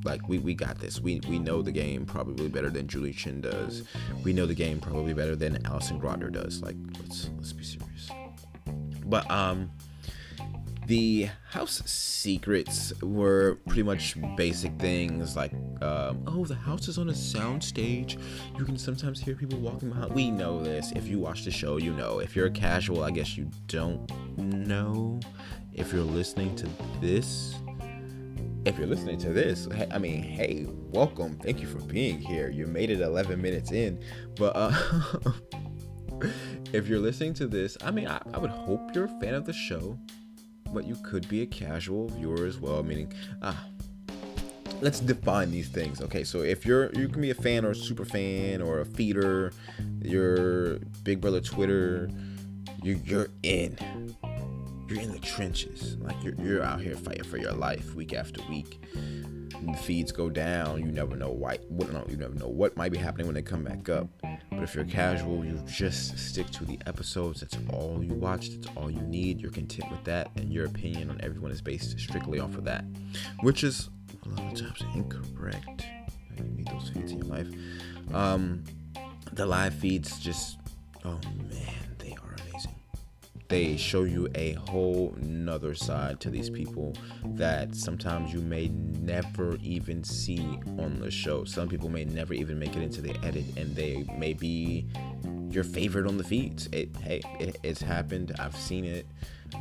like 0.05 0.29
we, 0.29 0.39
we 0.39 0.55
got 0.55 0.79
this. 0.79 1.01
We 1.01 1.21
we 1.29 1.39
know 1.39 1.63
the 1.63 1.73
game 1.73 2.05
probably 2.05 2.49
better 2.49 2.71
than 2.71 2.87
Julie 2.89 3.13
Chen 3.13 3.41
does. 3.41 3.85
We 4.25 4.33
know 4.33 4.47
the 4.47 4.55
game 4.55 4.81
probably 4.81 5.15
better 5.15 5.37
than 5.37 5.65
Alison 5.67 6.01
Grodner 6.01 6.31
does. 6.31 6.63
Like 6.63 6.77
let's 7.01 7.31
let's 7.37 7.53
be 7.53 7.65
serious. 7.65 8.11
But 9.05 9.31
um 9.31 9.71
the 10.87 11.29
house 11.49 11.83
secrets 11.87 12.93
were 13.03 13.59
pretty 13.67 13.83
much 13.83 14.17
basic 14.37 14.77
things 14.79 15.37
like 15.37 15.53
um, 15.81 16.23
oh 16.27 16.45
the 16.45 16.55
house 16.55 16.89
is 16.89 16.99
on 16.99 17.09
a 17.09 17.15
sound 17.15 17.63
stage 17.63 18.19
you 18.59 18.65
can 18.65 18.77
sometimes 18.77 19.21
hear 19.21 19.35
people 19.35 19.59
walking 19.59 19.91
behind 19.91 20.13
we 20.13 20.31
know 20.31 20.63
this 20.63 20.93
if 20.93 21.07
you 21.07 21.19
watch 21.19 21.45
the 21.45 21.51
show 21.51 21.77
you 21.77 21.93
know 21.93 22.19
if 22.19 22.35
you're 22.35 22.47
a 22.47 22.51
casual 22.51 23.05
i 23.05 23.11
guess 23.11 23.37
you 23.37 23.49
don't 23.69 24.11
know 24.37 25.21
if 25.73 25.93
you're 25.93 26.03
listening 26.03 26.55
to 26.57 26.69
this 27.01 27.55
if 28.65 28.79
you're 28.79 28.87
listening 28.87 29.19
to 29.19 29.31
this, 29.31 29.67
I 29.91 29.99
mean, 29.99 30.23
hey, 30.23 30.67
welcome. 30.69 31.37
Thank 31.43 31.61
you 31.61 31.67
for 31.67 31.81
being 31.81 32.19
here. 32.19 32.49
You 32.49 32.67
made 32.67 32.91
it 32.91 33.01
11 33.01 33.41
minutes 33.41 33.73
in. 33.73 34.01
But 34.37 34.53
uh, 34.55 34.73
if 36.73 36.87
you're 36.87 37.01
listening 37.01 37.35
to 37.35 37.47
this, 37.47 37.77
I 37.83 37.91
mean, 37.91 38.07
I, 38.07 38.21
I, 38.33 38.39
would 38.39 38.51
hope 38.51 38.95
you're 38.95 39.07
a 39.07 39.21
fan 39.21 39.35
of 39.35 39.47
the 39.47 39.53
show, 39.53 39.99
but 40.73 40.87
you 40.87 40.97
could 41.03 41.29
be 41.29 41.43
a 41.43 41.47
casual 41.47 42.09
viewer 42.09 42.47
as 42.47 42.59
well. 42.59 42.85
Meaning, 42.85 43.13
ah, 43.43 43.67
let's 44.81 45.01
define 45.01 45.51
these 45.51 45.69
things. 45.69 46.01
Okay, 46.01 46.23
so 46.23 46.43
if 46.43 46.65
you're 46.65 46.93
you 46.93 47.09
can 47.09 47.21
be 47.21 47.31
a 47.31 47.35
fan 47.35 47.65
or 47.65 47.71
a 47.71 47.77
super 47.77 48.05
fan 48.05 48.63
or 48.63 48.81
a 48.81 48.85
feeder, 48.85 49.53
you're 50.03 50.79
Big 51.03 51.21
Brother 51.21 51.41
Twitter, 51.41 52.09
you, 52.83 53.01
you're 53.05 53.29
in 53.43 53.77
you're 54.93 55.03
in 55.03 55.13
the 55.13 55.19
trenches. 55.19 55.97
Like 55.99 56.23
you're, 56.23 56.35
you're 56.35 56.63
out 56.63 56.81
here 56.81 56.97
fighting 56.97 57.25
for 57.25 57.39
your 57.39 57.53
life 57.53 57.95
week 57.95 58.13
after 58.13 58.41
week. 58.49 58.81
When 58.93 59.73
the 59.73 59.79
feeds 59.79 60.13
go 60.13 60.29
down, 60.29 60.81
you 60.81 60.91
never 60.91 61.17
know 61.17 61.31
why. 61.31 61.59
What, 61.69 61.93
no, 61.93 62.05
you 62.09 62.17
never 62.17 62.35
know 62.35 62.49
what 62.49 62.77
might 62.77 62.93
be 62.93 62.99
happening 62.99 63.27
when 63.27 63.35
they 63.35 63.43
come 63.43 63.63
back 63.63 63.89
up. 63.89 64.09
But 64.23 64.63
if 64.63 64.75
you're 64.75 64.85
casual, 64.85 65.45
you 65.45 65.63
just 65.67 66.19
stick 66.19 66.51
to 66.51 66.65
the 66.65 66.79
episodes. 66.87 67.41
That's 67.41 67.57
all 67.71 68.03
you 68.03 68.15
watch. 68.15 68.51
That's 68.51 68.77
all 68.77 68.91
you 68.91 69.01
need. 69.03 69.41
You're 69.41 69.53
content 69.53 69.91
with 69.91 70.03
that, 70.05 70.31
and 70.37 70.53
your 70.53 70.67
opinion 70.67 71.11
on 71.11 71.21
everyone 71.23 71.53
is 71.53 71.63
based 71.63 71.99
strictly 71.99 72.41
off 72.41 72.57
of 72.57 72.65
that, 72.65 72.85
which 73.41 73.63
is 73.63 73.89
a 74.27 74.29
lot 74.31 74.53
of 74.53 74.59
times 74.59 74.83
incorrect. 74.95 75.87
You 76.37 76.45
need 76.45 76.67
those 76.67 76.89
feeds 76.89 77.13
in 77.13 77.19
your 77.19 77.29
life. 77.29 77.49
Um, 78.13 78.65
the 79.33 79.47
live 79.47 79.75
feeds 79.75 80.19
just, 80.19 80.59
oh 81.05 81.21
man 81.49 81.92
they 83.53 83.77
show 83.77 84.05
you 84.05 84.27
a 84.35 84.55
whole 84.55 85.15
nother 85.21 85.75
side 85.75 86.19
to 86.19 86.31
these 86.31 86.49
people 86.49 86.95
that 87.35 87.75
sometimes 87.75 88.33
you 88.33 88.41
may 88.41 88.69
never 88.69 89.59
even 89.63 90.03
see 90.03 90.59
on 90.79 90.99
the 90.99 91.11
show. 91.11 91.45
Some 91.45 91.69
people 91.69 91.91
may 91.91 92.07
never 92.07 92.33
even 92.33 92.59
make 92.59 92.75
it 92.77 92.83
into 92.83 93.03
the 93.03 93.15
edit, 93.23 93.45
and 93.59 93.77
they 93.77 94.07
may 94.17 94.33
be 94.33 94.87
your 95.51 95.65
favorite 95.65 96.07
on 96.07 96.17
the 96.17 96.25
feeds. 96.25 96.67
It, 96.73 96.97
hey, 96.97 97.21
it, 97.39 97.59
it's 97.63 97.83
happened. 97.83 98.35
I've 98.39 98.57
seen 98.57 98.87
it. 98.87 99.07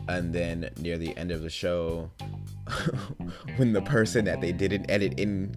And 0.08 0.32
then 0.32 0.70
near 0.78 0.98
the 0.98 1.16
end 1.18 1.32
of 1.32 1.42
the 1.42 1.50
show, 1.50 2.10
when 3.58 3.74
the 3.74 3.82
person 3.82 4.24
that 4.24 4.40
they 4.40 4.54
didn't 4.54 4.90
edit 4.90 5.20
in 5.20 5.54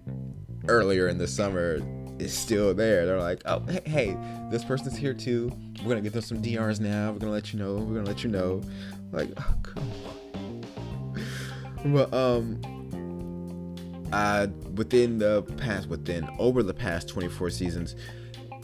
earlier 0.67 1.07
in 1.07 1.19
the 1.19 1.27
summer 1.27 1.79
is 2.19 2.37
still 2.37 2.73
there. 2.73 3.05
They're 3.05 3.19
like, 3.19 3.41
oh, 3.45 3.61
hey, 3.67 3.81
hey, 3.85 4.17
this 4.49 4.63
person's 4.63 4.97
here 4.97 5.13
too. 5.13 5.51
We're 5.83 5.89
gonna 5.89 6.01
get 6.01 6.13
them 6.13 6.21
some 6.21 6.41
DRs 6.41 6.79
now. 6.79 7.11
We're 7.11 7.19
gonna 7.19 7.31
let 7.31 7.53
you 7.53 7.59
know. 7.59 7.75
We're 7.75 7.95
gonna 7.95 8.07
let 8.07 8.23
you 8.23 8.29
know. 8.29 8.61
Like, 9.11 9.29
oh, 9.37 9.55
come 9.63 9.83
on. 9.83 10.63
But 11.85 12.11
um, 12.15 12.59
uh, 14.11 14.47
within 14.73 15.19
the 15.19 15.43
past, 15.57 15.87
within 15.87 16.27
over 16.39 16.63
the 16.63 16.73
past 16.73 17.07
24 17.09 17.51
seasons, 17.51 17.95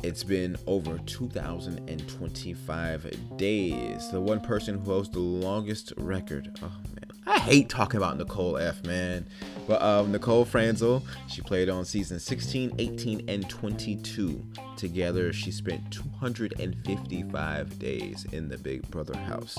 it's 0.02 0.24
been 0.24 0.58
over 0.66 0.98
2,025 1.06 3.38
days. 3.38 4.10
The 4.10 4.20
one 4.20 4.40
person 4.40 4.80
who 4.80 4.86
holds 4.86 5.10
the 5.10 5.20
longest 5.20 5.94
record. 5.98 6.58
Oh 6.64 6.72
man, 6.96 7.01
I 7.32 7.40
hate 7.40 7.70
talking 7.70 7.96
about 7.96 8.18
Nicole 8.18 8.58
F. 8.58 8.84
Man, 8.84 9.26
but 9.66 9.82
um, 9.82 10.12
Nicole 10.12 10.44
Franzel, 10.44 11.02
she 11.30 11.42
played 11.42 11.70
on 11.70 11.86
season 11.86 12.20
16, 12.20 12.76
18, 12.78 13.30
and 13.30 13.50
22. 13.50 14.44
Together, 14.76 15.32
she 15.32 15.50
spent 15.50 15.90
255 15.92 17.80
days 17.80 18.26
in 18.34 18.50
the 18.50 18.58
Big 18.58 18.82
Brother 18.92 19.18
house. 19.18 19.58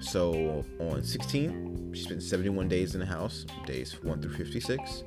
So 0.00 0.66
on 0.80 1.02
16, 1.02 1.94
she 1.94 2.02
spent 2.02 2.22
71 2.22 2.68
days 2.68 2.92
in 2.92 3.00
the 3.00 3.06
house, 3.06 3.46
days 3.64 3.96
1 4.02 4.20
through 4.20 4.34
56 4.34 5.02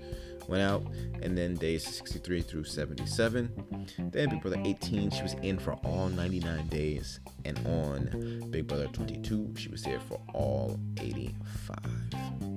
went 0.52 0.62
out, 0.62 0.84
and 1.22 1.38
then 1.38 1.56
days 1.56 1.84
63 1.84 2.42
through 2.42 2.66
77. 2.66 3.88
Then 4.12 4.30
Big 4.30 4.42
Brother 4.42 4.62
18, 4.64 5.10
she 5.10 5.24
was 5.24 5.34
in 5.42 5.58
for 5.58 5.74
all 5.86 6.10
99 6.10 6.68
days, 6.68 7.20
and 7.46 7.58
on 7.66 8.52
Big 8.52 8.68
Brother 8.68 8.88
22, 8.88 9.56
she 9.58 9.70
was 9.70 9.82
there 9.84 10.02
for 10.02 10.20
all 10.34 10.78
85. 11.00 12.51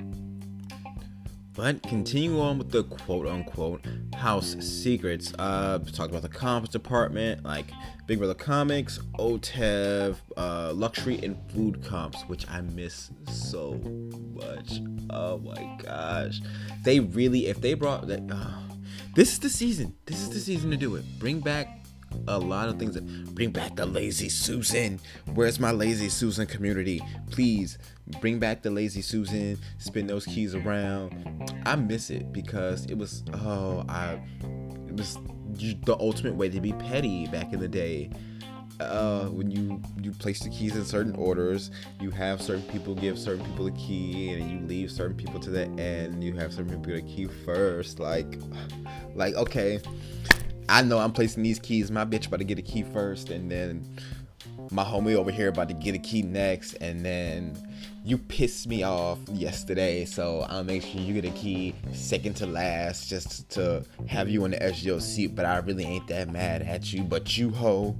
But 1.54 1.84
continue 1.84 2.40
on 2.40 2.58
with 2.58 2.72
the 2.72 2.82
quote 2.82 3.28
unquote 3.28 3.86
house 4.16 4.56
secrets. 4.58 5.32
Uh, 5.38 5.78
talked 5.78 6.10
about 6.10 6.22
the 6.22 6.28
comps 6.28 6.68
department, 6.68 7.44
like 7.44 7.66
Big 8.06 8.18
Brother 8.18 8.34
Comics, 8.34 8.98
OTEV, 9.20 10.16
uh, 10.36 10.72
luxury 10.74 11.20
and 11.22 11.38
food 11.52 11.84
comps, 11.84 12.22
which 12.22 12.48
I 12.50 12.60
miss 12.60 13.10
so 13.30 13.74
much. 14.34 14.80
Oh 15.10 15.38
my 15.38 15.78
gosh, 15.80 16.40
they 16.82 16.98
really, 16.98 17.46
if 17.46 17.60
they 17.60 17.74
brought 17.74 18.08
that, 18.08 18.22
uh, 18.30 18.74
this 19.14 19.32
is 19.32 19.38
the 19.38 19.48
season. 19.48 19.94
This 20.06 20.22
is 20.22 20.30
the 20.30 20.40
season 20.40 20.72
to 20.72 20.76
do 20.76 20.96
it. 20.96 21.04
Bring 21.20 21.38
back 21.38 21.83
a 22.28 22.38
lot 22.38 22.68
of 22.68 22.78
things 22.78 22.94
that 22.94 23.34
bring 23.34 23.50
back 23.50 23.76
the 23.76 23.86
lazy 23.86 24.28
Susan. 24.28 25.00
Where's 25.34 25.60
my 25.60 25.70
lazy 25.70 26.08
Susan 26.08 26.46
community? 26.46 27.02
Please 27.30 27.78
bring 28.20 28.38
back 28.38 28.62
the 28.62 28.70
lazy 28.70 29.02
Susan. 29.02 29.58
Spin 29.78 30.06
those 30.06 30.24
keys 30.24 30.54
around. 30.54 31.52
I 31.66 31.76
miss 31.76 32.10
it 32.10 32.32
because 32.32 32.86
it 32.86 32.96
was 32.96 33.24
oh 33.32 33.84
I 33.88 34.20
it 34.88 34.96
was 34.96 35.18
the 35.58 35.96
ultimate 36.00 36.34
way 36.34 36.48
to 36.48 36.60
be 36.60 36.72
petty 36.72 37.26
back 37.26 37.52
in 37.52 37.60
the 37.60 37.68
day. 37.68 38.10
Uh, 38.80 39.26
when 39.26 39.52
you 39.52 39.80
you 40.02 40.10
place 40.10 40.40
the 40.40 40.48
keys 40.48 40.74
in 40.74 40.84
certain 40.84 41.14
orders, 41.14 41.70
you 42.00 42.10
have 42.10 42.42
certain 42.42 42.64
people 42.64 42.92
give 42.94 43.16
certain 43.16 43.44
people 43.44 43.66
a 43.68 43.70
key, 43.72 44.32
and 44.32 44.50
you 44.50 44.66
leave 44.66 44.90
certain 44.90 45.16
people 45.16 45.38
to 45.38 45.50
the 45.50 45.66
end. 45.80 46.24
You 46.24 46.34
have 46.34 46.52
certain 46.52 46.70
people 46.70 46.82
get 46.82 46.96
a 46.96 47.02
key 47.02 47.28
first. 47.44 48.00
Like, 48.00 48.40
like 49.14 49.34
okay, 49.34 49.80
I 50.68 50.82
know 50.82 50.98
I'm 50.98 51.12
placing 51.12 51.42
these 51.42 51.58
keys. 51.58 51.90
My 51.90 52.04
bitch 52.04 52.26
about 52.26 52.38
to 52.38 52.44
get 52.44 52.58
a 52.58 52.62
key 52.62 52.82
first, 52.82 53.30
and 53.30 53.50
then 53.50 53.98
my 54.70 54.84
homie 54.84 55.14
over 55.14 55.30
here 55.30 55.48
about 55.48 55.68
to 55.68 55.74
get 55.74 55.94
a 55.94 55.98
key 55.98 56.22
next, 56.22 56.74
and 56.74 57.04
then 57.04 57.56
you 58.04 58.18
pissed 58.18 58.66
me 58.66 58.82
off 58.82 59.18
yesterday, 59.30 60.04
so 60.04 60.46
I'll 60.48 60.64
make 60.64 60.82
sure 60.82 61.00
you 61.00 61.14
get 61.14 61.24
a 61.24 61.34
key 61.34 61.74
second 61.92 62.34
to 62.36 62.46
last, 62.46 63.08
just 63.08 63.48
to 63.50 63.84
have 64.06 64.28
you 64.28 64.44
on 64.44 64.50
the 64.50 64.62
edge 64.62 64.80
of 64.80 64.84
your 64.84 65.00
seat. 65.00 65.34
But 65.34 65.46
I 65.46 65.58
really 65.58 65.84
ain't 65.84 66.06
that 66.08 66.28
mad 66.28 66.62
at 66.62 66.92
you. 66.92 67.02
But 67.02 67.36
you 67.38 67.50
ho, 67.50 67.96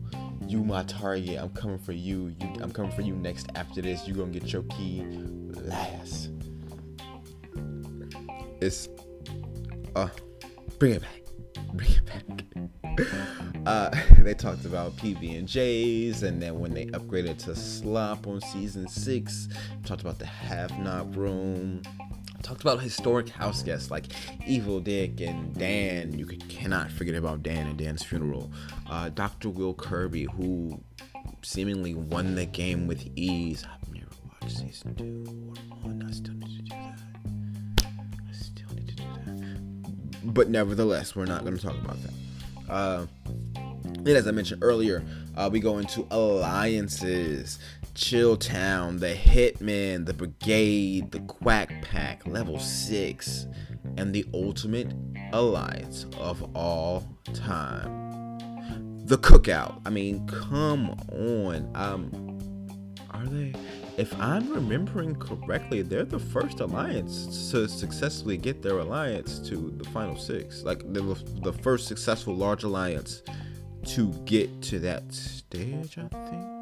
you 0.46 0.62
my 0.62 0.82
target. 0.84 1.38
I'm 1.40 1.50
coming 1.50 1.78
for 1.78 1.92
you. 1.92 2.34
You, 2.40 2.48
I'm 2.60 2.70
coming 2.70 2.92
for 2.92 3.02
you 3.02 3.14
next. 3.14 3.46
After 3.54 3.80
this, 3.80 4.06
you 4.06 4.14
gonna 4.14 4.30
get 4.30 4.52
your 4.52 4.62
key 4.64 5.04
last. 5.52 6.30
It's 8.60 8.88
uh, 9.96 10.08
bring 10.78 10.92
it 10.92 11.02
back. 11.02 11.23
Bring 11.72 11.90
it 11.90 12.04
back. 12.06 12.44
Uh, 13.66 13.90
they 14.18 14.34
talked 14.34 14.64
about 14.64 14.96
PB 14.96 15.38
and 15.38 15.48
J's, 15.48 16.22
and 16.22 16.40
then 16.40 16.60
when 16.60 16.72
they 16.74 16.86
upgraded 16.86 17.38
to 17.44 17.56
Slop 17.56 18.26
on 18.26 18.40
season 18.40 18.88
six, 18.88 19.48
talked 19.84 20.02
about 20.02 20.18
the 20.18 20.26
Have 20.26 20.78
Not 20.78 21.14
Room. 21.16 21.82
Talked 22.42 22.60
about 22.60 22.80
historic 22.80 23.30
house 23.30 23.62
guests 23.62 23.90
like 23.90 24.06
Evil 24.46 24.78
Dick 24.78 25.20
and 25.22 25.54
Dan. 25.54 26.18
You 26.18 26.26
cannot 26.26 26.90
forget 26.90 27.14
about 27.14 27.42
Dan 27.42 27.66
and 27.68 27.78
Dan's 27.78 28.02
funeral. 28.02 28.52
Uh, 28.88 29.08
Dr. 29.08 29.48
Will 29.48 29.72
Kirby, 29.72 30.24
who 30.24 30.78
seemingly 31.42 31.94
won 31.94 32.34
the 32.34 32.44
game 32.44 32.86
with 32.86 33.08
ease. 33.16 33.64
I've 33.64 33.90
never 33.94 34.06
watched 34.42 34.58
season 34.58 34.94
two. 34.94 35.54
I 36.06 36.10
still 36.12 36.34
But 40.24 40.48
nevertheless, 40.48 41.14
we're 41.14 41.26
not 41.26 41.44
going 41.44 41.56
to 41.56 41.62
talk 41.62 41.76
about 41.76 41.96
that. 42.02 42.72
Uh, 42.72 43.06
and 43.84 44.08
as 44.08 44.26
I 44.26 44.30
mentioned 44.30 44.62
earlier, 44.62 45.04
uh, 45.36 45.48
we 45.52 45.60
go 45.60 45.78
into 45.78 46.06
alliances. 46.10 47.58
Chill 47.94 48.36
Town, 48.36 48.98
the 48.98 49.14
Hitman, 49.14 50.04
the 50.06 50.14
Brigade, 50.14 51.12
the 51.12 51.20
Quack 51.20 51.70
Pack, 51.82 52.26
Level 52.26 52.58
6, 52.58 53.46
and 53.96 54.12
the 54.12 54.26
ultimate 54.34 54.92
alliance 55.32 56.06
of 56.18 56.42
all 56.56 57.06
time. 57.32 58.38
The 59.06 59.18
Cookout. 59.18 59.80
I 59.86 59.90
mean, 59.90 60.26
come 60.26 60.90
on. 61.12 61.70
Um, 61.74 62.38
are 63.10 63.26
they? 63.26 63.54
If 63.96 64.12
I'm 64.20 64.52
remembering 64.52 65.14
correctly, 65.14 65.82
they're 65.82 66.04
the 66.04 66.18
first 66.18 66.60
alliance 66.60 67.50
to 67.52 67.68
successfully 67.68 68.36
get 68.36 68.60
their 68.60 68.78
alliance 68.78 69.38
to 69.48 69.72
the 69.76 69.84
final 69.90 70.16
six. 70.16 70.62
Like, 70.62 70.80
the, 70.92 71.02
the 71.42 71.52
first 71.52 71.86
successful 71.86 72.34
large 72.34 72.64
alliance 72.64 73.22
to 73.86 74.08
get 74.24 74.62
to 74.62 74.78
that 74.80 75.12
stage, 75.12 75.98
I 75.98 76.08
think 76.28 76.54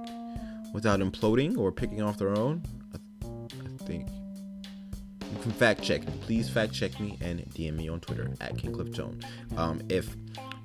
without 0.73 1.01
imploding 1.01 1.57
or 1.57 1.71
picking 1.71 2.03
off 2.03 2.19
their 2.19 2.37
own? 2.37 2.63
I, 2.93 2.99
th- 3.21 3.63
I 3.65 3.85
think. 3.85 4.09
You 4.11 5.39
can 5.41 5.53
fact 5.53 5.83
check 5.83 6.07
me. 6.07 6.13
Please 6.23 6.51
fact 6.51 6.73
check 6.73 6.99
me 7.01 7.17
and 7.21 7.41
DM 7.55 7.75
me 7.77 7.89
on 7.89 8.01
Twitter 8.01 8.31
at 8.41 8.55
KingCliffTone. 8.57 9.25
Um, 9.57 9.81
if 9.89 10.15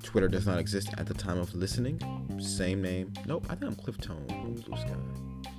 Twitter 0.02 0.28
does 0.28 0.46
not 0.46 0.58
exist 0.58 0.90
at 0.98 1.06
the 1.06 1.14
time 1.14 1.38
of 1.38 1.54
listening, 1.54 2.00
same 2.40 2.82
name. 2.82 3.12
Nope, 3.26 3.46
I 3.48 3.54
think 3.54 3.70
I'm 3.70 3.76
Cliff 3.76 3.98
Tone 3.98 4.26
on 4.28 4.54
Blue 4.54 4.76
Sky. 4.76 5.57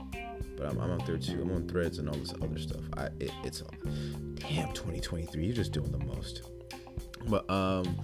But 0.59 0.71
I'm, 0.71 0.79
I'm 0.79 0.91
out 0.91 1.05
there 1.05 1.17
too. 1.17 1.41
I'm 1.41 1.51
on 1.51 1.67
threads 1.67 1.99
and 1.99 2.09
all 2.09 2.15
this 2.15 2.33
other 2.41 2.59
stuff. 2.59 2.81
I 2.97 3.05
it, 3.19 3.31
it's 3.43 3.63
damn 4.35 4.73
2023. 4.73 5.45
You're 5.45 5.55
just 5.55 5.71
doing 5.71 5.91
the 5.91 5.99
most. 6.05 6.43
But 7.27 7.49
um 7.49 7.99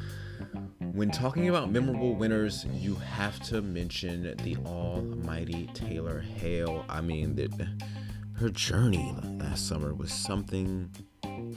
when 0.93 1.11
talking 1.11 1.49
about 1.49 1.71
memorable 1.71 2.15
winners, 2.15 2.65
you 2.71 2.95
have 2.95 3.39
to 3.43 3.61
mention 3.61 4.33
the 4.43 4.55
almighty 4.65 5.69
Taylor 5.73 6.21
Hale. 6.21 6.85
I 6.87 7.01
mean, 7.01 7.35
that 7.35 7.51
her 8.37 8.49
journey 8.49 9.15
last 9.39 9.67
summer 9.67 9.93
was 9.93 10.13
something 10.13 10.89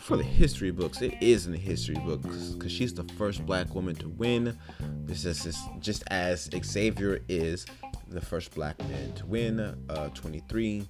for 0.00 0.16
the 0.16 0.24
history 0.24 0.70
books. 0.70 1.02
It 1.02 1.14
is 1.20 1.46
in 1.46 1.52
the 1.52 1.58
history 1.58 1.96
books 2.04 2.50
because 2.50 2.72
she's 2.72 2.94
the 2.94 3.04
first 3.16 3.44
black 3.46 3.74
woman 3.74 3.94
to 3.96 4.08
win. 4.08 4.58
This 5.04 5.24
is 5.24 5.58
just 5.80 6.04
as 6.08 6.48
Xavier 6.64 7.20
is 7.28 7.66
the 8.08 8.20
first 8.20 8.54
black 8.54 8.78
man 8.88 9.12
to 9.14 9.26
win, 9.26 9.60
uh, 9.60 10.08
23. 10.10 10.88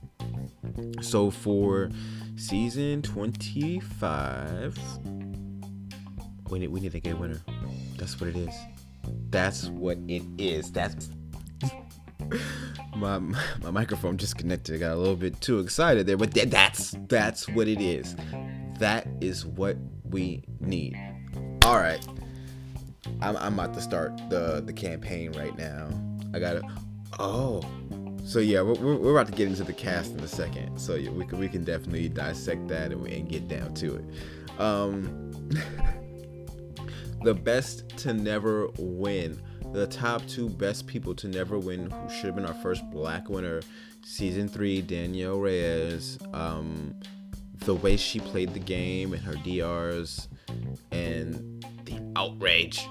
So 1.01 1.31
for 1.31 1.91
season 2.37 3.03
25, 3.03 4.79
we 6.51 6.59
need, 6.59 6.69
we 6.69 6.81
need 6.81 7.07
a 7.07 7.13
winner. 7.15 7.41
That's 7.97 8.21
what 8.21 8.31
it 8.31 8.37
is. 8.37 8.55
That's 9.31 9.69
what 9.69 9.99
it 10.09 10.23
is. 10.39 10.71
That's 10.73 11.11
my 12.97 13.19
my 13.19 13.71
microphone 13.71 14.17
just 14.17 14.37
connected. 14.37 14.75
I 14.75 14.79
got 14.79 14.93
a 14.93 14.97
little 14.97 15.17
bit 15.17 15.41
too 15.41 15.59
excited 15.61 16.07
there, 16.07 16.17
but 16.17 16.35
th- 16.35 16.51
that's 16.51 16.95
that's 17.09 17.49
what 17.49 17.69
it 17.69 17.81
is. 17.81 18.17
That 18.79 19.07
is 19.21 19.45
what 19.45 19.77
we 20.05 20.45
need. 20.61 20.97
All 21.65 21.77
right, 21.77 22.05
I'm 23.21 23.37
I'm 23.37 23.55
about 23.55 23.75
to 23.75 23.81
start 23.81 24.17
the 24.31 24.63
the 24.65 24.73
campaign 24.73 25.33
right 25.33 25.57
now. 25.57 25.89
I 26.35 26.39
gotta. 26.39 26.63
Oh, 27.19 27.63
so 28.25 28.41
yeah, 28.41 28.61
we're, 28.61 28.97
we're 28.97 29.13
about 29.13 29.27
to 29.31 29.37
get 29.37 29.49
into 29.49 29.65
the 29.65 29.73
cast 29.73 30.13
in 30.13 30.21
a 30.21 30.29
second. 30.29 30.79
So 30.79 30.95
yeah, 30.95 31.11
we 31.11 31.25
can 31.25 31.39
we 31.39 31.49
can 31.49 31.65
definitely 31.65 32.09
dissect 32.09 32.69
that 32.69 32.93
and, 32.93 33.07
and 33.07 33.29
get 33.29 33.49
down 33.49 33.75
to 33.75 33.97
it. 33.97 34.61
Um. 34.61 35.33
the 37.23 37.35
best 37.35 37.89
to 37.99 38.13
never 38.13 38.69
win. 38.79 39.41
The 39.73 39.87
top 39.87 40.27
two 40.27 40.49
best 40.49 40.87
people 40.87 41.15
to 41.17 41.29
never 41.29 41.59
win, 41.59 41.91
who 41.91 42.11
should 42.11 42.27
have 42.27 42.37
been 42.37 42.47
our 42.47 42.55
first 42.55 42.89
black 42.91 43.29
winner, 43.29 43.61
season 44.03 44.49
three, 44.49 44.81
Danielle 44.81 45.39
Reyes. 45.39 46.19
Um, 46.33 46.95
the 47.59 47.75
way 47.75 47.97
she 47.97 48.21
played 48.21 48.55
the 48.55 48.61
game 48.61 49.13
and 49.13 49.23
her 49.23 49.35
DRs 49.35 50.29
and 50.93 51.65
the 51.85 52.01
outrage 52.17 52.89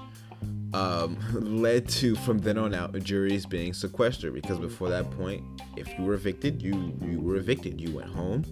um, 0.74 1.18
led 1.32 1.88
to 1.88 2.14
from 2.16 2.38
then 2.38 2.58
on 2.58 2.74
out 2.74 2.98
juries 3.02 3.46
being 3.46 3.72
sequestered 3.72 4.34
because 4.34 4.58
before 4.58 4.88
that 4.90 5.10
point, 5.10 5.44
if 5.76 5.88
you 5.98 6.04
were 6.04 6.14
evicted, 6.14 6.62
you 6.62 6.96
you 7.02 7.20
were 7.20 7.36
evicted. 7.36 7.80
You 7.80 7.96
went 7.96 8.10
home. 8.10 8.44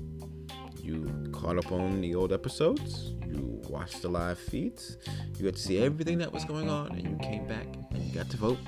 You 0.83 1.31
caught 1.33 1.59
up 1.59 1.73
on 1.73 2.01
the 2.01 2.15
old 2.15 2.33
episodes 2.33 3.17
you 3.37 3.61
watched 3.69 4.03
the 4.03 4.09
live 4.09 4.39
feeds, 4.39 4.97
you 5.37 5.45
got 5.45 5.55
to 5.55 5.61
see 5.61 5.79
everything 5.79 6.19
that 6.19 6.33
was 6.33 6.45
going 6.45 6.69
on, 6.69 6.93
and 6.93 7.03
you 7.03 7.17
came 7.23 7.47
back 7.47 7.67
and 7.91 8.03
you 8.03 8.15
got 8.15 8.31
to 8.31 8.37
vote. 8.37 8.59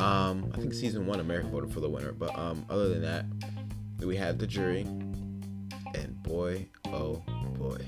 Um, 0.00 0.50
I 0.54 0.58
think 0.58 0.74
season 0.74 1.06
one, 1.06 1.20
America 1.20 1.48
voted 1.48 1.72
for 1.72 1.80
the 1.80 1.88
winner, 1.88 2.12
but 2.12 2.36
um, 2.36 2.66
other 2.68 2.88
than 2.88 3.02
that, 3.02 3.24
we 4.04 4.16
had 4.16 4.38
the 4.38 4.46
jury, 4.46 4.80
and 4.82 6.22
boy, 6.22 6.66
oh 6.86 7.22
boy. 7.56 7.78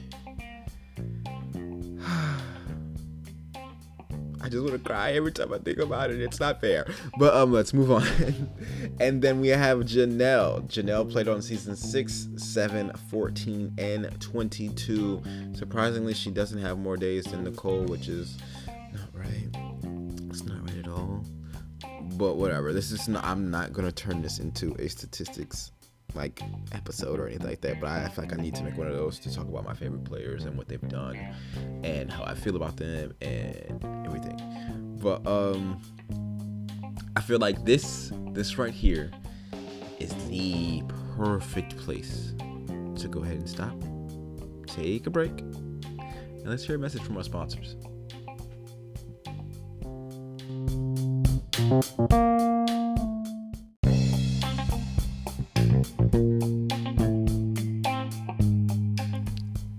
I 4.45 4.51
just 4.51 4.63
want 4.63 4.75
to 4.75 4.79
cry 4.79 5.13
every 5.13 5.33
time 5.33 5.55
I 5.55 5.59
think 5.59 5.79
about 5.79 6.11
it. 6.11 6.21
It's 6.21 6.39
not 6.39 6.61
fair. 6.61 6.87
But 7.19 7.35
um, 7.35 7.51
let's 7.51 7.73
move 7.73 7.91
on. 7.91 8.07
and 9.01 9.23
then 9.23 9.41
we 9.41 9.49
have 9.49 9.79
Janelle. 9.79 10.69
Janelle 10.69 11.11
played 11.11 11.29
on 11.29 11.41
season 11.41 11.75
6, 11.75 12.29
7, 12.37 12.93
14, 13.11 13.75
and 13.79 14.21
22. 14.21 15.23
Surprisingly, 15.55 16.13
she 16.13 16.31
doesn't 16.31 16.61
have 16.61 16.77
more 16.77 16.99
days 16.99 17.25
than 17.25 17.43
Nicole, 17.43 17.85
which 17.85 18.09
is 18.09 18.37
not 18.67 19.09
right. 19.15 19.49
It's 20.29 20.45
not 20.45 20.61
right 20.69 20.77
at 20.79 20.89
all. 20.89 21.25
But 22.19 22.35
whatever. 22.35 22.75
This 22.75 22.93
is 22.93 23.09
not. 23.09 23.25
I'm 23.25 23.51
not 23.51 23.73
gonna 23.73 23.93
turn 23.93 24.21
this 24.21 24.41
into 24.41 24.75
a 24.79 24.89
statistics 24.89 25.73
like 26.15 26.41
episode 26.73 27.19
or 27.19 27.27
anything 27.27 27.49
like 27.49 27.61
that, 27.63 27.81
but 27.81 27.89
I 27.89 28.09
feel 28.09 28.25
like 28.25 28.33
I 28.33 28.41
need 28.41 28.55
to 28.57 28.63
make 28.63 28.77
one 28.77 28.87
of 28.87 28.95
those 28.95 29.19
to 29.21 29.35
talk 29.35 29.49
about 29.49 29.65
my 29.65 29.75
favorite 29.75 30.05
players 30.05 30.45
and 30.45 30.57
what 30.57 30.69
they've 30.69 30.89
done 30.89 31.17
and 31.83 32.11
how 32.11 32.25
I 32.25 32.35
feel 32.35 32.57
about 32.57 32.77
them 32.77 33.15
and 33.21 33.85
everything. 34.07 34.24
But 35.05 35.27
um 35.27 35.83
I 37.15 37.21
feel 37.21 37.39
like 37.39 37.63
this 37.67 38.11
this 38.33 38.57
right 38.57 38.73
here 38.73 39.11
is 40.01 40.15
the 40.29 40.83
perfect 41.15 41.77
place 41.77 42.33
to 42.97 43.09
go 43.09 43.23
ahead 43.23 43.37
and 43.37 43.49
stop, 43.49 43.77
take 44.67 45.07
a 45.07 45.11
break, 45.11 45.39
and 45.41 46.47
let's 46.47 46.65
hear 46.65 46.77
a 46.77 46.79
message 46.79 47.03
from 47.03 47.19
our 47.19 47.23
sponsors. 47.23 47.77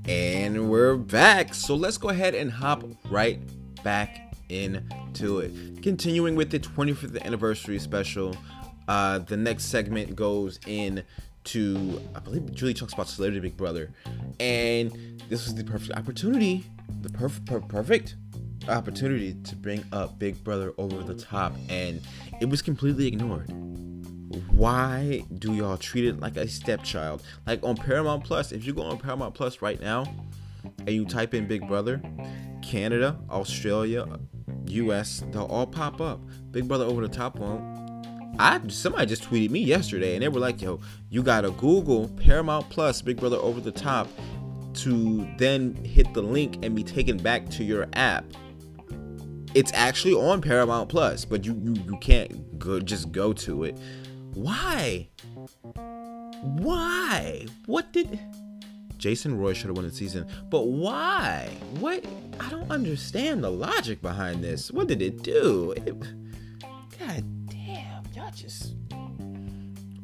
And 0.08 0.70
we're 0.70 0.98
back. 0.98 1.56
So 1.56 1.74
let's 1.74 1.98
go 1.98 2.10
ahead 2.10 2.36
and 2.36 2.52
hop 2.52 2.84
right 3.10 3.40
back 3.84 4.36
into 5.26 5.40
it. 5.40 5.82
Continuing 5.82 6.36
with 6.36 6.52
the 6.52 6.60
25th 6.60 7.22
anniversary 7.24 7.80
special, 7.80 8.36
uh, 8.88 9.20
the 9.20 9.38
next 9.38 9.66
segment 9.66 10.16
goes 10.16 10.60
in 10.68 11.04
to 11.46 12.02
I 12.16 12.20
believe 12.20 12.52
Julie 12.54 12.74
talks 12.74 12.94
about 12.94 13.08
Celebrity 13.08 13.40
Big 13.40 13.58
Brother, 13.58 13.92
and 14.40 14.92
this 15.30 15.46
was 15.46 15.54
the 15.54 15.64
perfect 15.64 15.98
opportunity, 15.98 16.66
the 17.02 17.10
perfect 17.10 17.46
per- 17.46 17.62
perfect 17.62 18.16
opportunity 18.68 19.36
to 19.44 19.56
bring 19.56 19.84
up 19.92 20.18
Big 20.18 20.44
Brother 20.44 20.74
over 20.80 21.04
the 21.04 21.14
top, 21.14 21.54
and 21.70 22.02
it 22.42 22.50
was 22.50 22.62
completely 22.64 23.06
ignored 23.08 23.52
why 24.52 25.24
do 25.38 25.54
y'all 25.54 25.78
treat 25.78 26.06
it 26.06 26.20
like 26.20 26.36
a 26.36 26.48
stepchild? 26.48 27.24
Like 27.46 27.64
on 27.64 27.76
Paramount 27.76 28.24
Plus, 28.24 28.52
if 28.52 28.66
you 28.66 28.74
go 28.74 28.82
on 28.82 28.98
Paramount 28.98 29.34
Plus 29.34 29.62
right 29.62 29.80
now 29.80 30.06
and 30.80 30.90
you 30.90 31.06
type 31.06 31.34
in 31.34 31.48
Big 31.48 31.68
Brother, 31.68 32.02
Canada, 32.62 33.18
Australia, 33.30 34.06
US, 34.76 35.24
they'll 35.32 35.44
all 35.46 35.68
pop 35.68 36.00
up. 36.02 36.20
Big 36.52 36.68
Brother 36.68 36.86
over 36.86 37.02
the 37.02 37.14
top 37.14 37.38
won't. 37.38 37.64
I 38.38 38.60
somebody 38.68 39.06
just 39.06 39.24
tweeted 39.24 39.50
me 39.50 39.62
yesterday 39.62 40.16
and 40.16 40.24
they 40.24 40.28
were 40.28 40.40
like, 40.40 40.62
"Yo, 40.62 40.80
you 41.10 41.24
gotta 41.24 41.52
Google 41.52 42.10
Paramount 42.10 42.70
Plus 42.70 43.02
Big 43.02 43.18
Brother 43.18 43.38
over 43.38 43.62
the 43.62 43.72
top 43.72 44.08
to 44.76 45.28
then 45.38 45.76
hit 45.86 46.14
the 46.14 46.22
link 46.22 46.64
and 46.64 46.76
be 46.76 46.84
taken 46.84 47.18
back 47.18 47.50
to 47.52 47.64
your 47.64 47.88
app." 47.94 48.26
it's 49.56 49.72
actually 49.74 50.14
on 50.14 50.42
Paramount 50.42 50.90
Plus, 50.90 51.26
but 51.26 51.46
you 51.46 51.60
you, 51.64 51.74
you 51.86 51.98
can't 51.98 52.60
go 52.60 52.80
just 52.80 53.12
go 53.12 53.34
to 53.34 53.64
it. 53.64 53.78
Why? 54.34 55.08
Why? 56.42 57.48
What 57.66 57.92
did 57.94 58.20
Jason 58.98 59.38
Roy 59.38 59.54
should 59.54 59.68
have 59.68 59.78
won 59.78 59.88
the 59.88 59.94
season, 59.94 60.28
but 60.50 60.68
why? 60.68 61.50
What? 61.80 62.06
I 62.40 62.50
don't 62.50 62.70
understand 62.72 63.44
the 63.44 63.50
logic 63.50 64.02
behind 64.02 64.44
this. 64.44 64.72
What 64.72 64.88
did 64.88 65.02
it 65.02 65.24
do? 65.24 65.74
It, 65.78 66.00
God 67.00 67.24
damn, 67.48 68.04
y'all 68.14 68.32
just. 68.34 68.76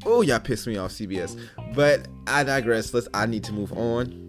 Oh, 0.05 0.21
y'all 0.21 0.39
pissed 0.39 0.67
me 0.67 0.77
off, 0.77 0.91
CBS. 0.91 1.39
But 1.75 2.07
I 2.27 2.43
digress. 2.43 2.93
Let's. 2.93 3.07
I 3.13 3.25
need 3.25 3.43
to 3.45 3.53
move 3.53 3.71
on. 3.73 4.27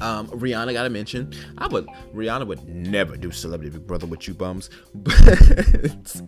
Um, 0.00 0.28
Rihanna 0.28 0.72
got 0.74 0.84
to 0.84 0.90
mention. 0.90 1.32
I 1.58 1.66
would. 1.68 1.86
Rihanna 2.14 2.46
would 2.46 2.68
never 2.68 3.16
do 3.16 3.30
Celebrity 3.30 3.70
Big 3.70 3.86
Brother 3.86 4.06
with 4.06 4.28
you 4.28 4.34
bums, 4.34 4.70
but. 4.94 6.22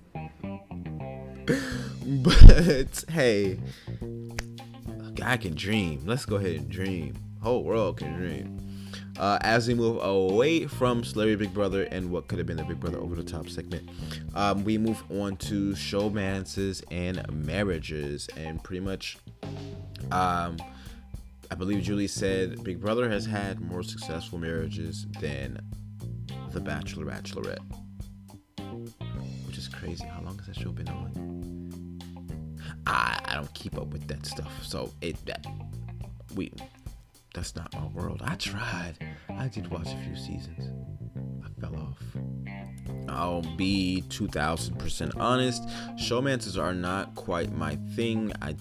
But 2.10 3.04
hey, 3.10 3.58
a 4.00 5.10
guy 5.14 5.36
can 5.36 5.54
dream. 5.54 6.02
Let's 6.06 6.24
go 6.24 6.36
ahead 6.36 6.56
and 6.56 6.68
dream. 6.68 7.14
Whole 7.40 7.64
world 7.64 7.98
can 7.98 8.14
dream. 8.14 8.58
Uh, 9.18 9.38
as 9.40 9.66
we 9.66 9.74
move 9.74 10.02
away 10.02 10.66
from 10.66 11.02
Celebrity 11.02 11.36
Big 11.46 11.52
Brother 11.52 11.84
and 11.84 12.10
what 12.10 12.28
could 12.28 12.38
have 12.38 12.46
been 12.46 12.56
the 12.56 12.64
Big 12.64 12.78
Brother 12.78 12.98
over 12.98 13.16
the 13.16 13.24
top 13.24 13.48
segment, 13.48 13.88
um, 14.34 14.62
we 14.64 14.78
move 14.78 15.02
on 15.10 15.36
to 15.38 15.72
showmances 15.72 16.84
and 16.90 17.24
marriages, 17.44 18.28
and 18.36 18.62
pretty 18.62 18.80
much, 18.80 19.18
um, 20.12 20.56
I 21.50 21.54
believe 21.56 21.82
Julie 21.82 22.06
said 22.06 22.62
Big 22.62 22.80
Brother 22.80 23.08
has 23.10 23.26
had 23.26 23.60
more 23.60 23.82
successful 23.82 24.38
marriages 24.38 25.06
than 25.20 25.60
The 26.52 26.60
Bachelor 26.60 27.06
Bachelorette, 27.06 27.58
which 29.46 29.58
is 29.58 29.66
crazy. 29.66 30.04
How 30.04 30.22
long 30.22 30.38
has 30.38 30.46
that 30.46 30.56
show 30.56 30.70
been 30.70 30.88
on? 30.88 32.00
I 32.86 33.20
I 33.24 33.34
don't 33.34 33.52
keep 33.54 33.76
up 33.76 33.88
with 33.88 34.06
that 34.08 34.26
stuff, 34.26 34.52
so 34.62 34.92
it 35.00 35.16
that 35.26 35.44
we 36.36 36.52
that's 37.38 37.54
not 37.54 37.72
my 37.72 37.86
world. 37.86 38.20
I 38.24 38.34
tried. 38.34 38.94
I 39.28 39.46
did 39.46 39.70
watch 39.70 39.86
a 39.86 39.96
few 39.98 40.16
seasons. 40.16 40.72
I 41.44 41.60
fell 41.60 41.76
off. 41.76 42.02
I'll 43.08 43.42
be 43.56 44.02
2000% 44.08 45.16
honest. 45.16 45.62
Showmances 45.96 46.60
are 46.60 46.74
not 46.74 47.14
quite 47.14 47.52
my 47.52 47.76
thing. 47.94 48.32
I 48.42 48.56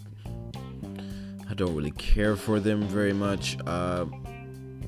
I 1.50 1.54
don't 1.56 1.76
really 1.76 1.92
care 1.92 2.36
for 2.36 2.60
them 2.60 2.84
very 2.84 3.14
much. 3.14 3.58
Uh, 3.66 4.06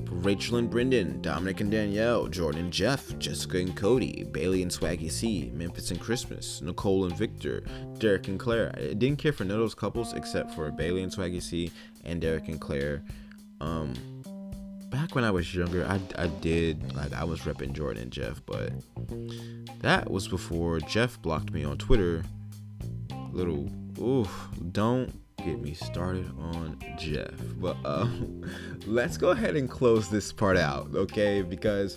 Rachel 0.08 0.58
and 0.58 0.70
Brendon, 0.70 1.20
Dominic 1.20 1.60
and 1.60 1.70
Danielle, 1.70 2.28
Jordan 2.28 2.60
and 2.60 2.72
Jeff, 2.72 3.18
Jessica 3.18 3.58
and 3.58 3.74
Cody, 3.74 4.24
Bailey 4.24 4.62
and 4.62 4.70
Swaggy 4.70 5.10
C, 5.10 5.50
Memphis 5.54 5.90
and 5.90 6.00
Christmas, 6.00 6.60
Nicole 6.60 7.06
and 7.06 7.16
Victor, 7.16 7.64
Derek 7.98 8.28
and 8.28 8.38
Claire. 8.38 8.72
I 8.76 8.92
didn't 8.94 9.16
care 9.16 9.32
for 9.32 9.44
none 9.44 9.56
of 9.56 9.62
those 9.62 9.74
couples 9.74 10.12
except 10.12 10.52
for 10.52 10.70
Bailey 10.70 11.02
and 11.02 11.12
Swaggy 11.12 11.42
C 11.42 11.72
and 12.04 12.20
Derek 12.20 12.48
and 12.48 12.60
Claire. 12.60 13.02
Um, 13.60 13.94
back 14.90 15.14
when 15.14 15.24
I 15.24 15.30
was 15.30 15.54
younger, 15.54 15.86
I, 15.86 16.00
I 16.18 16.26
did 16.26 16.94
like 16.94 17.12
I 17.12 17.24
was 17.24 17.40
repping 17.40 17.72
Jordan 17.72 18.04
and 18.04 18.12
Jeff, 18.12 18.40
but 18.46 18.72
that 19.80 20.10
was 20.10 20.28
before 20.28 20.80
Jeff 20.80 21.20
blocked 21.22 21.52
me 21.52 21.64
on 21.64 21.78
Twitter. 21.78 22.24
Little 23.32 23.70
oof, 24.00 24.48
don't 24.72 25.12
get 25.44 25.60
me 25.60 25.74
started 25.74 26.30
on 26.38 26.78
Jeff. 26.98 27.32
But 27.56 27.76
um, 27.84 28.44
let's 28.86 29.16
go 29.16 29.30
ahead 29.30 29.56
and 29.56 29.70
close 29.70 30.08
this 30.08 30.32
part 30.32 30.56
out, 30.56 30.90
okay? 30.94 31.42
Because 31.42 31.96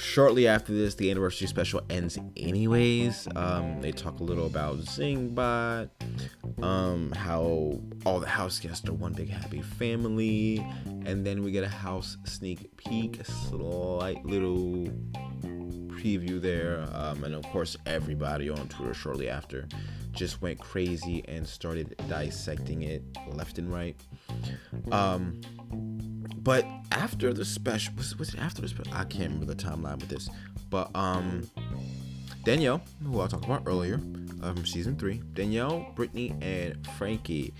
shortly 0.00 0.48
after 0.48 0.72
this, 0.72 0.94
the 0.94 1.10
anniversary 1.10 1.46
special 1.46 1.82
ends 1.90 2.18
anyways. 2.36 3.28
Um, 3.36 3.80
they 3.80 3.92
talk 3.92 4.20
a 4.20 4.24
little 4.24 4.46
about 4.46 4.78
Zingbot, 4.78 5.90
um, 6.62 7.12
how 7.12 7.80
all 8.04 8.20
the 8.20 8.26
house 8.26 8.58
guests 8.58 8.88
are 8.88 8.94
one 8.94 9.12
big 9.12 9.30
happy 9.30 9.62
family, 9.62 10.66
and 11.04 11.24
then 11.24 11.42
we 11.42 11.50
get 11.50 11.64
a 11.64 11.68
house 11.68 12.16
sneak 12.24 12.76
peek, 12.76 13.20
slight 13.24 14.24
little 14.24 14.86
preview 15.88 16.40
there, 16.40 16.86
um, 16.92 17.24
and 17.24 17.34
of 17.34 17.44
course 17.44 17.76
everybody 17.86 18.48
on 18.48 18.68
Twitter 18.68 18.94
shortly 18.94 19.28
after 19.28 19.68
just 20.12 20.42
went 20.42 20.58
crazy 20.58 21.24
and 21.28 21.46
started 21.46 21.94
dissecting 22.08 22.82
it 22.82 23.02
left 23.32 23.58
and 23.58 23.72
right. 23.72 23.96
Um, 24.90 25.40
but 26.42 26.66
after 26.92 27.32
the 27.32 27.44
special, 27.44 27.94
was, 27.96 28.18
was 28.18 28.34
it 28.34 28.40
after 28.40 28.62
the 28.62 28.68
special? 28.68 28.92
I 28.94 29.04
can't 29.04 29.32
remember 29.32 29.46
the 29.46 29.54
timeline 29.54 30.00
with 30.00 30.08
this, 30.08 30.28
but 30.70 30.90
um, 30.94 31.48
Danielle, 32.44 32.80
who 33.04 33.20
I 33.20 33.26
talked 33.26 33.44
about 33.44 33.62
earlier, 33.66 34.00
um, 34.42 34.64
season 34.64 34.96
three, 34.96 35.22
Danielle, 35.34 35.92
Brittany, 35.94 36.34
and 36.40 36.86
Frankie 36.96 37.52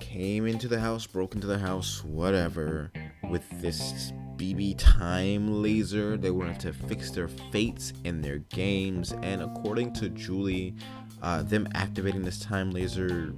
came 0.00 0.46
into 0.46 0.68
the 0.68 0.80
house, 0.80 1.06
broke 1.06 1.34
into 1.34 1.46
the 1.46 1.58
house, 1.58 2.02
whatever, 2.04 2.90
with 3.30 3.44
this 3.60 4.12
BB 4.36 4.76
time 4.78 5.62
laser. 5.62 6.16
They 6.16 6.30
wanted 6.30 6.60
to 6.60 6.72
fix 6.72 7.10
their 7.10 7.28
fates 7.28 7.92
in 8.04 8.20
their 8.20 8.38
games, 8.38 9.12
and 9.22 9.42
according 9.42 9.92
to 9.94 10.08
Julie, 10.08 10.74
uh, 11.22 11.42
them 11.42 11.68
activating 11.74 12.22
this 12.22 12.40
time 12.40 12.70
laser 12.70 13.34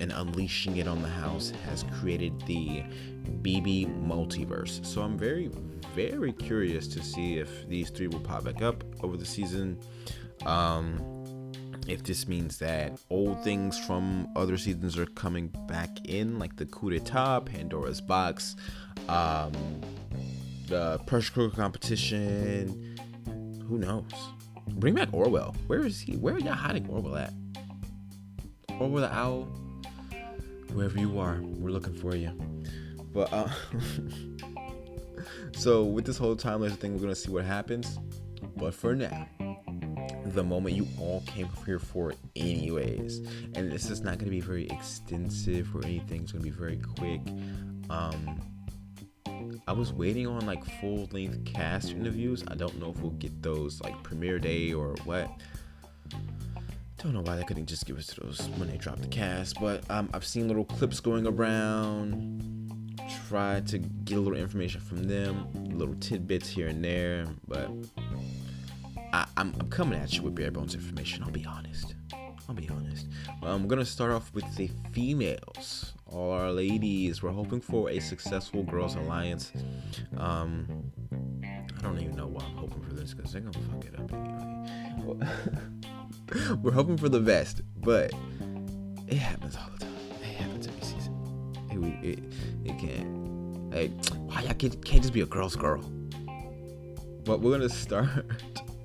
and 0.00 0.12
unleashing 0.12 0.76
it 0.76 0.86
on 0.86 1.02
the 1.02 1.08
house 1.08 1.52
has 1.64 1.84
created 2.00 2.38
the 2.42 2.84
BB 3.42 4.06
multiverse. 4.06 4.84
So 4.84 5.02
I'm 5.02 5.18
very, 5.18 5.50
very 5.94 6.32
curious 6.32 6.86
to 6.88 7.02
see 7.02 7.38
if 7.38 7.68
these 7.68 7.90
three 7.90 8.08
will 8.08 8.20
pop 8.20 8.44
back 8.44 8.62
up 8.62 8.84
over 9.02 9.16
the 9.16 9.26
season. 9.26 9.78
Um, 10.44 11.52
if 11.86 12.02
this 12.02 12.26
means 12.26 12.58
that 12.58 12.98
old 13.10 13.42
things 13.44 13.78
from 13.78 14.28
other 14.34 14.56
seasons 14.56 14.98
are 14.98 15.06
coming 15.06 15.48
back 15.68 15.90
in, 16.04 16.38
like 16.38 16.56
the 16.56 16.66
coup 16.66 16.90
d'etat, 16.90 17.40
Pandora's 17.40 18.00
box, 18.00 18.56
um, 19.08 19.52
the 20.66 20.98
pressure 21.06 21.32
cooker 21.32 21.56
competition. 21.56 22.96
Who 23.68 23.78
knows? 23.78 24.10
Bring 24.68 24.94
back 24.94 25.08
Orwell. 25.12 25.54
Where 25.68 25.84
is 25.86 26.00
he? 26.00 26.16
Where 26.16 26.34
are 26.34 26.40
y'all 26.40 26.54
hiding 26.54 26.88
Orwell 26.88 27.16
at? 27.16 27.32
Orwell 28.80 29.02
the 29.02 29.14
owl. 29.14 29.48
Wherever 30.72 30.98
you 30.98 31.18
are, 31.18 31.40
we're 31.40 31.70
looking 31.70 31.94
for 31.94 32.14
you. 32.16 32.32
But 33.16 33.32
uh, 33.32 33.48
so 35.52 35.84
with 35.84 36.04
this 36.04 36.18
whole 36.18 36.36
time 36.36 36.60
laser 36.60 36.76
thing, 36.76 36.92
we're 36.92 37.00
gonna 37.00 37.14
see 37.14 37.30
what 37.30 37.46
happens. 37.46 37.98
But 38.58 38.74
for 38.74 38.94
now, 38.94 39.26
the 40.26 40.44
moment 40.44 40.76
you 40.76 40.86
all 41.00 41.22
came 41.26 41.48
here 41.64 41.78
for 41.78 42.12
anyways, 42.36 43.20
and 43.54 43.72
this 43.72 43.88
is 43.88 44.02
not 44.02 44.18
gonna 44.18 44.30
be 44.30 44.40
very 44.40 44.66
extensive 44.66 45.74
or 45.74 45.82
anything. 45.82 46.24
It's 46.24 46.32
gonna 46.32 46.44
be 46.44 46.50
very 46.50 46.76
quick. 46.76 47.22
Um, 47.88 48.38
I 49.66 49.72
was 49.72 49.94
waiting 49.94 50.26
on 50.26 50.44
like 50.44 50.62
full 50.78 51.08
length 51.10 51.46
cast 51.46 51.92
interviews. 51.92 52.44
I 52.48 52.54
don't 52.54 52.78
know 52.78 52.90
if 52.90 53.00
we'll 53.00 53.12
get 53.12 53.42
those 53.42 53.80
like 53.80 54.02
premiere 54.02 54.38
day 54.38 54.74
or 54.74 54.94
what. 55.04 55.30
Don't 56.98 57.14
know 57.14 57.22
why 57.22 57.36
they 57.36 57.44
couldn't 57.44 57.66
just 57.66 57.86
give 57.86 57.96
us 57.96 58.08
those 58.08 58.46
when 58.58 58.68
they 58.68 58.76
dropped 58.76 59.00
the 59.00 59.08
cast, 59.08 59.58
but 59.58 59.90
um, 59.90 60.10
I've 60.12 60.26
seen 60.26 60.48
little 60.48 60.66
clips 60.66 61.00
going 61.00 61.26
around. 61.26 62.55
Try 63.28 63.60
to 63.66 63.78
get 63.78 64.18
a 64.18 64.20
little 64.20 64.38
information 64.38 64.80
from 64.80 65.04
them, 65.04 65.48
little 65.76 65.94
tidbits 65.96 66.48
here 66.48 66.68
and 66.68 66.84
there, 66.84 67.26
but 67.46 67.70
I, 69.12 69.26
am 69.36 69.52
coming 69.70 69.98
at 69.98 70.14
you 70.14 70.22
with 70.22 70.34
bare 70.34 70.50
bones 70.50 70.74
information. 70.74 71.22
I'll 71.22 71.30
be 71.30 71.44
honest. 71.44 71.94
I'll 72.48 72.54
be 72.54 72.68
honest. 72.68 73.06
I'm 73.42 73.66
gonna 73.68 73.84
start 73.84 74.12
off 74.12 74.32
with 74.34 74.44
the 74.56 74.70
females 74.92 75.92
all 76.06 76.32
our 76.32 76.50
ladies. 76.50 77.22
We're 77.22 77.30
hoping 77.30 77.60
for 77.60 77.90
a 77.90 78.00
successful 78.00 78.62
girls 78.62 78.94
alliance. 78.94 79.52
Um, 80.16 80.90
I 81.42 81.82
don't 81.82 82.00
even 82.00 82.16
know 82.16 82.26
why 82.26 82.44
I'm 82.44 82.56
hoping 82.56 82.82
for 82.82 82.94
this 82.94 83.14
because 83.14 83.32
they're 83.32 83.42
gonna 83.42 83.58
fuck 83.70 83.84
it 83.84 83.98
up 83.98 84.12
anyway. 84.12 85.28
We're 86.62 86.72
hoping 86.72 86.96
for 86.96 87.08
the 87.08 87.20
best, 87.20 87.62
but 87.80 88.12
it 89.06 89.18
happens 89.18 89.56
all 89.56 89.68
the 89.78 89.84
time. 89.84 89.95
It, 91.84 92.04
it, 92.04 92.18
it 92.64 92.78
can't. 92.78 93.72
Hey, 93.72 93.88
why 94.26 94.42
y'all 94.42 94.54
can't, 94.54 94.84
can't 94.84 95.02
just 95.02 95.12
be 95.12 95.20
a 95.20 95.26
girl's 95.26 95.56
girl? 95.56 95.82
But 97.24 97.40
we're 97.40 97.52
gonna 97.52 97.68
start 97.68 98.08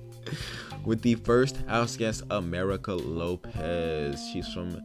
with 0.84 1.02
the 1.02 1.14
first 1.14 1.56
house 1.68 1.96
guest, 1.96 2.22
America 2.30 2.92
Lopez. 2.92 4.28
She's 4.32 4.48
from 4.48 4.80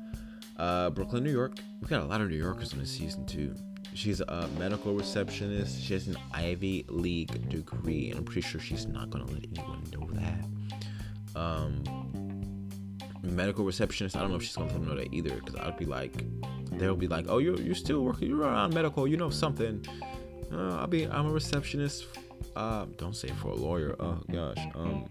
uh, 0.58 0.91
Brooklyn, 0.91 1.24
New 1.24 1.32
York. 1.32 1.58
We've 1.82 1.89
got 1.89 2.02
a 2.02 2.06
lot 2.06 2.22
of 2.22 2.30
New 2.30 2.38
Yorkers 2.38 2.74
on 2.74 2.80
this 2.80 2.91
season 2.91 3.26
too. 3.26 3.56
She's 3.93 4.22
a 4.22 4.48
medical 4.60 4.93
receptionist. 4.93 5.82
She 5.82 5.93
has 5.93 6.08
an 6.08 6.17
Ivy 6.32 6.86
League 6.88 7.50
degree, 7.50 8.10
and 8.10 8.20
I'm 8.20 8.26
pretty 8.26 8.41
sure 8.41 8.62
she's 8.62 8.86
not 8.86 9.10
gonna 9.10 9.26
let 9.26 9.46
anyone 9.56 9.84
know 9.91 10.08
that. 10.13 11.39
Um, 11.39 11.84
medical 13.28 13.66
receptionist. 13.66 14.16
I 14.16 14.22
don't 14.22 14.30
know 14.30 14.38
if 14.38 14.44
she's 14.44 14.56
gonna 14.56 14.68
let 14.68 14.76
them 14.76 14.88
know 14.88 14.96
that 14.96 15.13
either, 15.13 15.36
because 15.36 15.56
I'd 15.56 15.78
be 15.78 15.86
like, 15.86 16.24
they'll 16.72 16.96
be 16.96 17.08
like, 17.08 17.26
"Oh, 17.30 17.38
you're 17.38 17.60
you're 17.60 17.76
still 17.76 18.04
working. 18.04 18.30
You're 18.30 18.42
around 18.42 18.74
medical. 18.74 19.08
You 19.08 19.18
know 19.18 19.30
something." 19.30 19.86
Uh, 20.52 20.78
I'll 20.78 20.88
be. 20.88 21.06
I'm 21.06 21.28
a 21.28 21.32
receptionist. 21.32 22.06
Uh, 22.56 22.86
don't 22.98 23.16
say 23.16 23.30
for 23.42 23.50
a 23.50 23.56
lawyer. 23.56 23.96
Oh 24.00 24.20
gosh. 24.32 24.58
Um, 24.76 25.06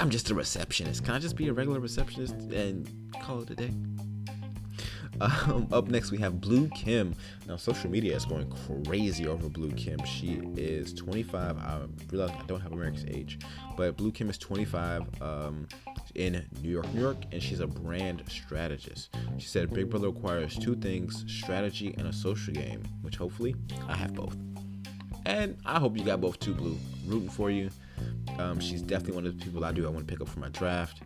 I'm 0.00 0.10
just 0.10 0.30
a 0.30 0.34
receptionist. 0.34 1.04
Can 1.04 1.14
I 1.14 1.18
just 1.18 1.36
be 1.36 1.48
a 1.48 1.52
regular 1.52 1.80
receptionist 1.80 2.34
and 2.34 2.90
call 3.22 3.42
it 3.42 3.50
a 3.50 3.54
day? 3.54 3.70
Um, 5.20 5.68
up 5.72 5.88
next, 5.88 6.10
we 6.10 6.18
have 6.18 6.40
Blue 6.40 6.68
Kim. 6.68 7.14
Now, 7.46 7.56
social 7.56 7.90
media 7.90 8.14
is 8.14 8.24
going 8.24 8.52
crazy 8.84 9.26
over 9.26 9.48
Blue 9.48 9.70
Kim. 9.72 10.04
She 10.04 10.40
is 10.56 10.92
25. 10.92 11.58
I 11.58 11.80
realize 12.10 12.30
I 12.38 12.44
don't 12.46 12.60
have 12.60 12.72
America's 12.72 13.04
age, 13.06 13.38
but 13.76 13.96
Blue 13.96 14.12
Kim 14.12 14.28
is 14.28 14.38
25 14.38 15.22
um, 15.22 15.66
in 16.16 16.44
New 16.62 16.70
York, 16.70 16.92
New 16.94 17.00
York, 17.00 17.18
and 17.30 17.42
she's 17.42 17.60
a 17.60 17.66
brand 17.66 18.22
strategist. 18.28 19.14
She 19.38 19.46
said 19.46 19.72
Big 19.72 19.90
Brother 19.90 20.08
requires 20.08 20.56
two 20.56 20.74
things 20.74 21.24
strategy 21.28 21.94
and 21.98 22.08
a 22.08 22.12
social 22.12 22.54
game, 22.54 22.82
which 23.02 23.16
hopefully 23.16 23.54
I 23.86 23.94
have 23.96 24.14
both. 24.14 24.36
And 25.26 25.58
I 25.64 25.78
hope 25.78 25.96
you 25.96 26.04
got 26.04 26.20
both 26.20 26.38
too, 26.40 26.54
Blue. 26.54 26.78
Rooting 27.06 27.28
for 27.28 27.50
you. 27.50 27.70
Um, 28.38 28.60
she's 28.60 28.82
definitely 28.82 29.14
one 29.14 29.26
of 29.26 29.38
the 29.38 29.44
people 29.44 29.64
I 29.64 29.72
do 29.72 29.86
I 29.86 29.90
want 29.90 30.06
to 30.06 30.12
pick 30.12 30.20
up 30.20 30.28
for 30.28 30.40
my 30.40 30.48
draft. 30.48 31.02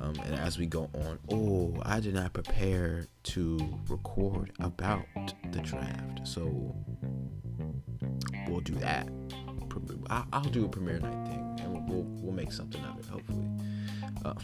Um, 0.00 0.14
and 0.24 0.34
as 0.34 0.58
we 0.58 0.66
go 0.66 0.90
on, 0.94 1.18
oh, 1.30 1.80
I 1.84 2.00
did 2.00 2.14
not 2.14 2.32
prepare 2.32 3.06
to 3.24 3.58
record 3.88 4.52
about 4.60 5.04
the 5.52 5.60
draft, 5.60 6.26
so 6.26 6.74
we'll 8.48 8.60
do 8.60 8.74
that. 8.74 9.08
I'll 10.10 10.42
do 10.42 10.64
a 10.64 10.68
premiere 10.68 10.98
night 11.00 11.26
thing, 11.28 11.58
and 11.62 11.88
we'll 11.88 12.02
we'll 12.02 12.32
make 12.32 12.52
something 12.52 12.82
of 12.84 12.98
it, 12.98 13.06
hopefully. 13.06 13.48
Uh, 14.24 14.34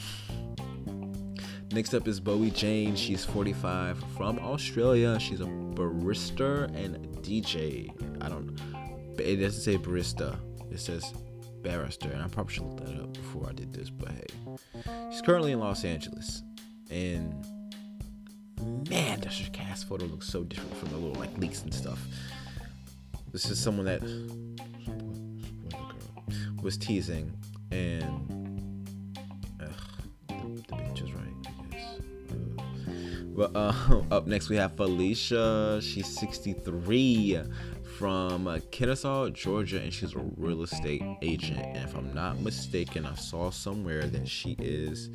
next 1.72 1.94
up 1.94 2.08
is 2.08 2.20
Bowie 2.20 2.50
Jane. 2.50 2.96
She's 2.96 3.24
45 3.24 4.02
from 4.16 4.38
Australia. 4.38 5.18
She's 5.18 5.40
a 5.40 5.44
barista 5.44 6.64
and 6.74 6.96
DJ. 7.18 7.90
I 8.22 8.28
don't. 8.28 8.58
It 9.18 9.36
doesn't 9.36 9.60
say 9.60 9.76
barista. 9.76 10.38
It 10.70 10.80
says 10.80 11.12
barrister, 11.62 12.10
and 12.10 12.22
I 12.22 12.28
probably 12.28 12.54
should 12.54 12.64
look 12.64 12.84
that 12.86 13.00
up 13.00 13.12
before 13.12 13.48
I 13.48 13.52
did 13.52 13.72
this, 13.72 13.90
but 13.90 14.10
hey. 14.10 14.26
She's 15.10 15.22
currently 15.22 15.52
in 15.52 15.60
Los 15.60 15.84
Angeles. 15.84 16.42
And 16.90 17.44
man, 18.88 19.20
does 19.20 19.38
her 19.38 19.50
cast 19.50 19.88
photo 19.88 20.06
look 20.06 20.22
so 20.22 20.44
different 20.44 20.76
from 20.76 20.90
the 20.90 20.96
little 20.96 21.20
like 21.20 21.36
leaks 21.38 21.62
and 21.62 21.72
stuff. 21.72 22.00
This 23.32 23.50
is 23.50 23.60
someone 23.60 23.86
that 23.86 24.00
was 26.62 26.76
teasing 26.76 27.32
and 27.70 28.86
the, 29.58 29.70
the 30.28 30.76
picture's 30.76 31.12
right. 31.12 31.24
But 33.38 33.54
uh, 33.54 34.02
up 34.10 34.26
next 34.26 34.48
we 34.48 34.56
have 34.56 34.76
Felicia. 34.76 35.80
She's 35.80 36.06
63 36.18 37.40
from 37.98 38.60
Kennesaw, 38.70 39.30
Georgia, 39.30 39.80
and 39.80 39.92
she's 39.92 40.14
a 40.14 40.18
real 40.36 40.62
estate 40.62 41.02
agent. 41.22 41.60
And 41.60 41.88
if 41.88 41.96
I'm 41.96 42.12
not 42.14 42.40
mistaken, 42.40 43.06
I 43.06 43.14
saw 43.14 43.50
somewhere 43.50 44.06
that 44.06 44.28
she 44.28 44.56
is 44.58 45.10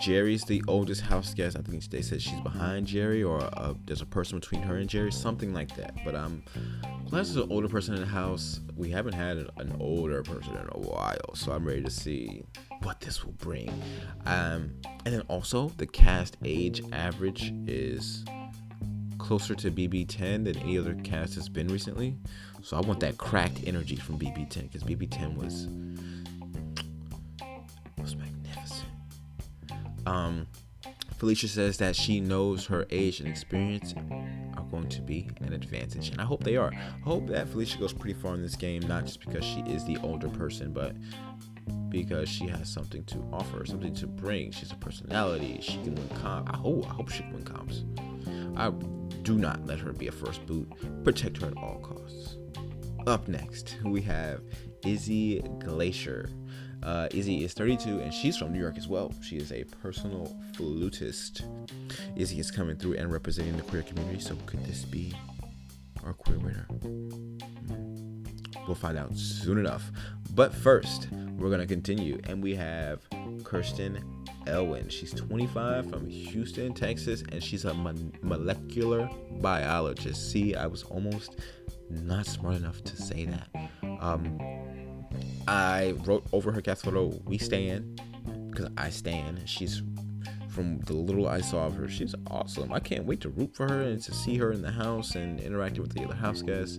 Jerry's 0.00 0.44
the 0.44 0.62
oldest 0.68 1.02
house 1.02 1.34
guest. 1.34 1.56
I 1.56 1.62
think 1.62 1.84
they 1.90 2.02
said 2.02 2.20
she's 2.20 2.40
behind 2.40 2.86
Jerry, 2.86 3.22
or 3.22 3.42
uh, 3.42 3.74
there's 3.84 4.02
a 4.02 4.06
person 4.06 4.38
between 4.38 4.62
her 4.62 4.76
and 4.76 4.88
Jerry, 4.88 5.12
something 5.12 5.52
like 5.54 5.74
that. 5.76 5.94
But 6.04 6.14
I'm 6.14 6.42
glad 7.08 7.24
there's 7.24 7.36
an 7.36 7.50
older 7.50 7.68
person 7.68 7.94
in 7.94 8.00
the 8.00 8.06
house. 8.06 8.60
We 8.76 8.90
haven't 8.90 9.14
had 9.14 9.38
an 9.56 9.76
older 9.80 10.22
person 10.22 10.56
in 10.56 10.68
a 10.72 10.78
while, 10.78 11.34
so 11.34 11.52
I'm 11.52 11.66
ready 11.66 11.82
to 11.82 11.90
see 11.90 12.44
what 12.82 13.00
this 13.00 13.24
will 13.24 13.32
bring. 13.32 13.68
Um, 14.26 14.72
and 15.04 15.14
then 15.14 15.22
also 15.28 15.70
the 15.76 15.86
cast 15.86 16.36
age 16.44 16.82
average 16.92 17.52
is 17.66 18.24
closer 19.18 19.54
to 19.54 19.70
BB10 19.70 20.44
than 20.44 20.56
any 20.58 20.78
other 20.78 20.94
cast 20.94 21.34
has 21.34 21.48
been 21.48 21.68
recently. 21.68 22.16
So 22.62 22.76
I 22.76 22.80
want 22.80 23.00
that 23.00 23.18
cracked 23.18 23.60
energy 23.66 23.96
from 23.96 24.18
BB10 24.18 24.62
because 24.70 24.82
BB10 24.82 25.36
was 25.36 25.46
was 25.46 25.68
Um, 30.06 30.46
Felicia 31.18 31.48
says 31.48 31.78
that 31.78 31.96
she 31.96 32.20
knows 32.20 32.66
her 32.66 32.86
age 32.90 33.20
and 33.20 33.28
experience 33.28 33.94
are 34.56 34.62
going 34.70 34.88
to 34.88 35.00
be 35.00 35.28
an 35.40 35.52
advantage, 35.52 36.10
and 36.10 36.20
I 36.20 36.24
hope 36.24 36.44
they 36.44 36.56
are. 36.56 36.72
I 36.72 37.04
hope 37.04 37.26
that 37.28 37.48
Felicia 37.48 37.78
goes 37.78 37.92
pretty 37.92 38.18
far 38.18 38.34
in 38.34 38.42
this 38.42 38.54
game, 38.54 38.82
not 38.82 39.06
just 39.06 39.20
because 39.20 39.44
she 39.44 39.60
is 39.60 39.84
the 39.84 39.96
older 40.02 40.28
person, 40.28 40.72
but 40.72 40.94
because 41.88 42.28
she 42.28 42.46
has 42.46 42.68
something 42.68 43.04
to 43.04 43.18
offer, 43.32 43.64
something 43.64 43.94
to 43.94 44.06
bring. 44.06 44.52
She's 44.52 44.72
a 44.72 44.76
personality. 44.76 45.58
She 45.62 45.78
can 45.78 45.94
win 45.94 46.08
comps. 46.20 46.52
I 46.52 46.56
hope. 46.56 46.84
I 46.84 46.94
hope 46.94 47.08
she 47.10 47.22
can 47.22 47.32
win 47.32 47.44
comps. 47.44 47.84
I 48.56 48.70
do 49.22 49.36
not 49.36 49.66
let 49.66 49.78
her 49.78 49.92
be 49.92 50.08
a 50.08 50.12
first 50.12 50.44
boot. 50.46 50.70
Protect 51.02 51.40
her 51.40 51.48
at 51.48 51.56
all 51.56 51.78
costs. 51.78 52.36
Up 53.06 53.26
next, 53.28 53.76
we 53.84 54.02
have 54.02 54.42
Izzy 54.84 55.40
Glacier. 55.60 56.28
Uh, 56.82 57.08
Izzy 57.10 57.44
is 57.44 57.52
32 57.52 58.00
and 58.00 58.12
she's 58.12 58.36
from 58.36 58.52
New 58.52 58.60
York 58.60 58.76
as 58.76 58.86
well. 58.86 59.12
She 59.22 59.36
is 59.36 59.50
a 59.52 59.64
personal 59.64 60.36
flutist. 60.54 61.44
Izzy 62.14 62.38
is 62.38 62.50
coming 62.50 62.76
through 62.76 62.94
and 62.94 63.12
representing 63.12 63.56
the 63.56 63.62
queer 63.62 63.82
community. 63.82 64.20
So, 64.20 64.36
could 64.46 64.64
this 64.64 64.84
be 64.84 65.12
our 66.04 66.12
queer 66.12 66.38
winner? 66.38 66.66
We'll 68.66 68.74
find 68.74 68.98
out 68.98 69.16
soon 69.16 69.58
enough. 69.58 69.90
But 70.34 70.54
first, 70.54 71.08
we're 71.36 71.48
going 71.48 71.60
to 71.60 71.66
continue 71.66 72.20
and 72.24 72.42
we 72.42 72.54
have 72.54 73.00
Kirsten 73.44 74.02
Elwin. 74.46 74.88
She's 74.88 75.12
25 75.12 75.90
from 75.90 76.08
Houston, 76.08 76.72
Texas, 76.72 77.22
and 77.32 77.42
she's 77.42 77.64
a 77.64 77.74
mo- 77.74 77.94
molecular 78.22 79.08
biologist. 79.40 80.30
See, 80.30 80.54
I 80.54 80.66
was 80.66 80.82
almost 80.84 81.36
not 81.90 82.26
smart 82.26 82.56
enough 82.56 82.82
to 82.84 82.96
say 82.96 83.26
that. 83.26 83.48
Um, 84.00 84.38
I 85.48 85.94
wrote 86.04 86.26
over 86.32 86.52
her 86.52 86.60
cast 86.60 86.84
photo, 86.84 87.20
"We 87.24 87.38
stand," 87.38 88.00
because 88.50 88.68
I 88.76 88.90
stand. 88.90 89.42
She's 89.46 89.82
from 90.48 90.78
the 90.80 90.94
little 90.94 91.28
I 91.28 91.42
saw 91.42 91.66
of 91.66 91.74
her. 91.74 91.88
She's 91.88 92.14
awesome. 92.30 92.72
I 92.72 92.80
can't 92.80 93.04
wait 93.04 93.20
to 93.20 93.28
root 93.28 93.54
for 93.54 93.68
her 93.68 93.82
and 93.82 94.02
to 94.02 94.14
see 94.14 94.36
her 94.38 94.52
in 94.52 94.62
the 94.62 94.70
house 94.70 95.14
and 95.14 95.38
interacting 95.38 95.82
with 95.82 95.92
the 95.92 96.04
other 96.04 96.14
house 96.14 96.40
guests. 96.40 96.78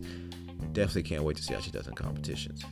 Definitely 0.74 1.04
can't 1.04 1.24
wait 1.24 1.38
to 1.38 1.44
see 1.44 1.54
how 1.54 1.60
she 1.60 1.70
does 1.70 1.88
in 1.88 1.94
competitions. 1.94 2.64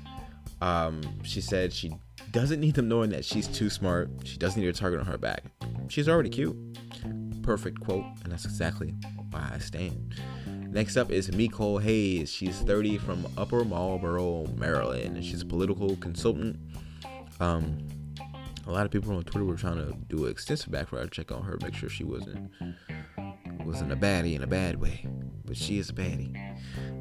Um, 0.62 1.02
she 1.24 1.42
said 1.42 1.72
she 1.72 1.94
doesn't 2.32 2.60
need 2.60 2.74
them 2.74 2.88
knowing 2.88 3.12
that 3.12 3.24
she's 3.24 3.48
too 3.48 3.70
smart. 3.70 4.10
She 4.24 4.38
doesn't 4.38 4.60
need 4.60 4.68
a 4.68 4.74
target 4.74 5.00
on 5.00 5.06
her 5.06 5.18
back. 5.18 5.44
She's 5.90 6.10
already 6.10 6.30
cute. 6.30 6.58
Perfect 7.44 7.80
quote, 7.82 8.06
and 8.24 8.32
that's 8.32 8.46
exactly 8.46 8.96
why 9.30 9.52
I 9.54 9.60
stand. 9.60 10.16
Next 10.76 10.98
up 10.98 11.10
is 11.10 11.30
Mecole 11.30 11.82
Hayes. 11.82 12.30
She's 12.30 12.60
30 12.60 12.98
from 12.98 13.26
Upper 13.38 13.64
Marlboro, 13.64 14.46
Maryland. 14.58 15.24
She's 15.24 15.42
a 15.42 15.46
political 15.46 15.96
consultant. 15.96 16.60
Um, 17.40 17.78
a 18.68 18.72
lot 18.74 18.86
of 18.86 18.92
people 18.92 19.16
on 19.16 19.24
Twitter 19.24 19.46
were 19.46 19.56
trying 19.56 19.78
to 19.78 19.96
do 20.10 20.26
an 20.26 20.32
extensive 20.32 20.70
background 20.70 21.14
check 21.14 21.32
on 21.32 21.44
her, 21.44 21.56
to 21.56 21.66
make 21.66 21.76
sure 21.76 21.88
she 21.88 22.04
wasn't 22.04 22.52
wasn't 23.64 23.94
a 23.94 23.96
baddie 23.96 24.36
in 24.36 24.44
a 24.44 24.48
bad 24.48 24.82
way, 24.82 25.08
but 25.46 25.56
she 25.56 25.78
is 25.78 25.92
a 25.92 25.94
baddie. 25.94 26.36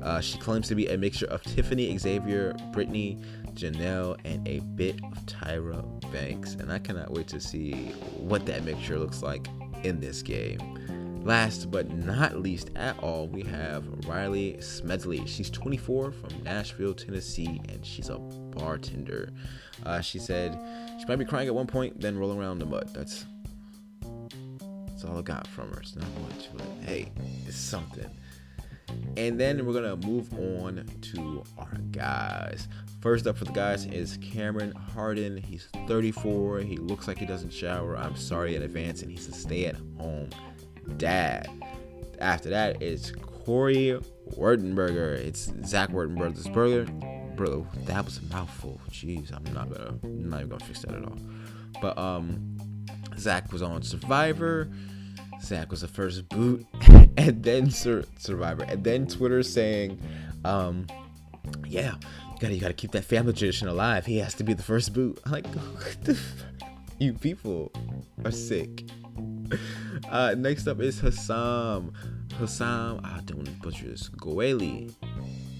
Uh, 0.05 0.21
she 0.21 0.39
claims 0.39 0.69
to 0.69 0.77
be 0.77 0.87
a 0.87 0.97
mixture 0.97 1.27
of 1.27 1.43
Tiffany 1.43 1.99
Xavier, 1.99 2.55
Brittany, 2.73 3.19
Janelle, 3.55 4.17
and 4.25 4.47
a 4.47 4.61
bit 4.61 5.01
of 5.03 5.27
Tyra 5.27 5.83
Banks. 6.13 6.55
And 6.55 6.71
I 6.71 6.79
cannot 6.79 7.11
wait 7.11 7.27
to 7.27 7.41
see 7.41 7.73
what 8.17 8.47
that 8.47 8.63
mixture 8.63 9.01
looks 9.01 9.21
like 9.21 9.49
in 9.83 9.99
this 9.99 10.23
game. 10.23 10.79
Last 11.25 11.71
but 11.71 11.91
not 11.91 12.37
least 12.37 12.71
at 12.77 12.99
all, 12.99 13.29
we 13.29 13.43
have 13.45 14.07
Reilly 14.07 14.61
Smedley. 14.61 15.25
She's 15.25 15.49
24 15.49 16.13
from 16.13 16.43
Nashville, 16.43 16.93
Tennessee, 16.93 17.63
and 17.71 17.85
she's 17.85 18.11
a 18.11 18.19
bartender. 18.19 19.31
Uh, 19.87 20.03
she 20.03 20.19
said 20.19 20.53
she 20.99 21.07
might 21.07 21.17
be 21.17 21.25
crying 21.25 21.49
at 21.49 21.55
one 21.55 21.67
point, 21.67 21.99
then 21.99 22.19
rolling 22.19 22.39
around 22.39 22.53
in 22.53 22.59
the 22.59 22.67
mud. 22.67 22.91
That's 22.93 23.25
that's 24.87 25.05
all 25.07 25.17
I 25.17 25.23
got 25.23 25.47
from 25.47 25.73
her. 25.73 25.81
It's 25.81 25.97
not 25.97 26.07
much, 26.29 26.51
but 26.53 26.67
hey, 26.87 27.11
it's 27.47 27.57
something. 27.57 28.11
And 29.17 29.41
then 29.41 29.65
we're 29.65 29.73
gonna 29.73 29.97
move 29.97 30.31
on 30.35 30.87
to 31.13 31.43
our 31.57 31.79
guys. 31.91 32.69
First 33.01 33.27
up 33.27 33.39
for 33.39 33.47
the 33.47 33.53
guys 33.53 33.87
is 33.87 34.19
Cameron 34.19 34.73
Hardin. 34.73 35.39
He's 35.39 35.69
34. 35.89 36.61
He 36.61 36.77
looks 36.77 37.09
like 37.09 37.17
he 37.17 37.25
doesn't 37.25 37.53
shower. 37.53 37.97
I'm 37.97 38.15
sorry 38.15 38.57
in 38.57 38.63
advance, 38.63 39.01
and 39.01 39.11
he's 39.11 39.27
a 39.27 39.33
stay-at-home 39.33 40.29
dad. 40.97 41.49
After 42.20 42.51
that, 42.51 42.83
it's 42.83 43.11
Cory 43.44 43.99
Wurtenberger. 44.37 45.14
It's 45.16 45.53
Zach 45.64 45.90
Wurtenberger's 45.90 46.49
brother. 46.49 46.85
Bro, 47.37 47.66
that 47.87 48.05
was 48.05 48.18
a 48.18 48.23
mouthful. 48.35 48.81
Jeez, 48.90 49.33
I'm 49.33 49.53
not 49.53 49.68
gonna, 49.70 49.99
I'm 50.05 50.31
not 50.31 50.38
even 50.38 50.51
gonna 50.51 50.64
fix 50.64 50.81
that 50.83 50.94
at 50.94 51.05
all. 51.05 51.18
But 51.83 51.99
um, 51.99 52.57
Zach 53.18 53.53
was 53.53 53.62
on 53.62 53.83
Survivor. 53.83 54.68
Zach 55.42 55.70
was 55.70 55.83
the 55.83 55.88
first 55.88 56.29
boot, 56.29 56.64
and 57.16 57.42
then 57.42 57.70
Sur- 57.70 58.05
Survivor, 58.18 58.64
and 58.64 58.83
then 58.85 59.07
Twitter 59.07 59.42
saying, 59.42 60.01
um, 60.44 60.87
"Yeah, 61.66 61.94
you 61.97 62.38
gotta 62.40 62.55
you 62.55 62.61
gotta 62.61 62.73
keep 62.73 62.92
that 62.92 63.05
family 63.05 63.33
tradition 63.33 63.68
alive. 63.68 64.07
He 64.07 64.18
has 64.18 64.35
to 64.35 64.44
be 64.44 64.55
the 64.55 64.62
first 64.62 64.94
boot." 64.94 65.20
I'm 65.27 65.33
like, 65.33 65.47
you 66.99 67.12
people 67.14 67.73
are 68.25 68.31
sick. 68.31 68.85
Uh, 70.11 70.35
next 70.37 70.67
up 70.67 70.81
is 70.81 71.01
Hassam 71.01 71.93
Hussam, 72.39 73.01
I 73.05 73.21
don't 73.25 73.37
want 73.37 73.47
to 73.47 73.55
butcher 73.55 73.87
this, 73.87 74.09
Goueli. 74.09 74.93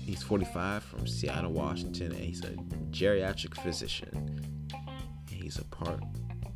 He's 0.05 0.23
45 0.23 0.83
from 0.83 1.07
Seattle, 1.07 1.53
Washington, 1.53 2.12
and 2.12 2.20
he's 2.20 2.42
a 2.44 2.51
geriatric 2.90 3.55
physician. 3.62 4.09
And 4.73 5.42
he's 5.42 5.59
a 5.59 5.64
part 5.64 6.03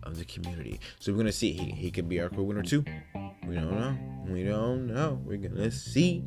of 0.03 0.19
the 0.19 0.25
community. 0.25 0.81
So 0.99 1.12
we're 1.12 1.19
gonna 1.19 1.33
see. 1.33 1.53
He, 1.53 1.71
he 1.71 1.91
could 1.93 2.09
be 2.09 2.21
our 2.21 2.29
crew 2.29 2.45
winner 2.45 2.62
too. 2.62 2.85
We 3.47 3.55
don't 3.55 3.79
know. 3.79 3.97
We 4.29 4.43
don't 4.43 4.88
know. 4.88 5.21
We're 5.25 5.38
gonna 5.38 5.71
see. 5.71 6.25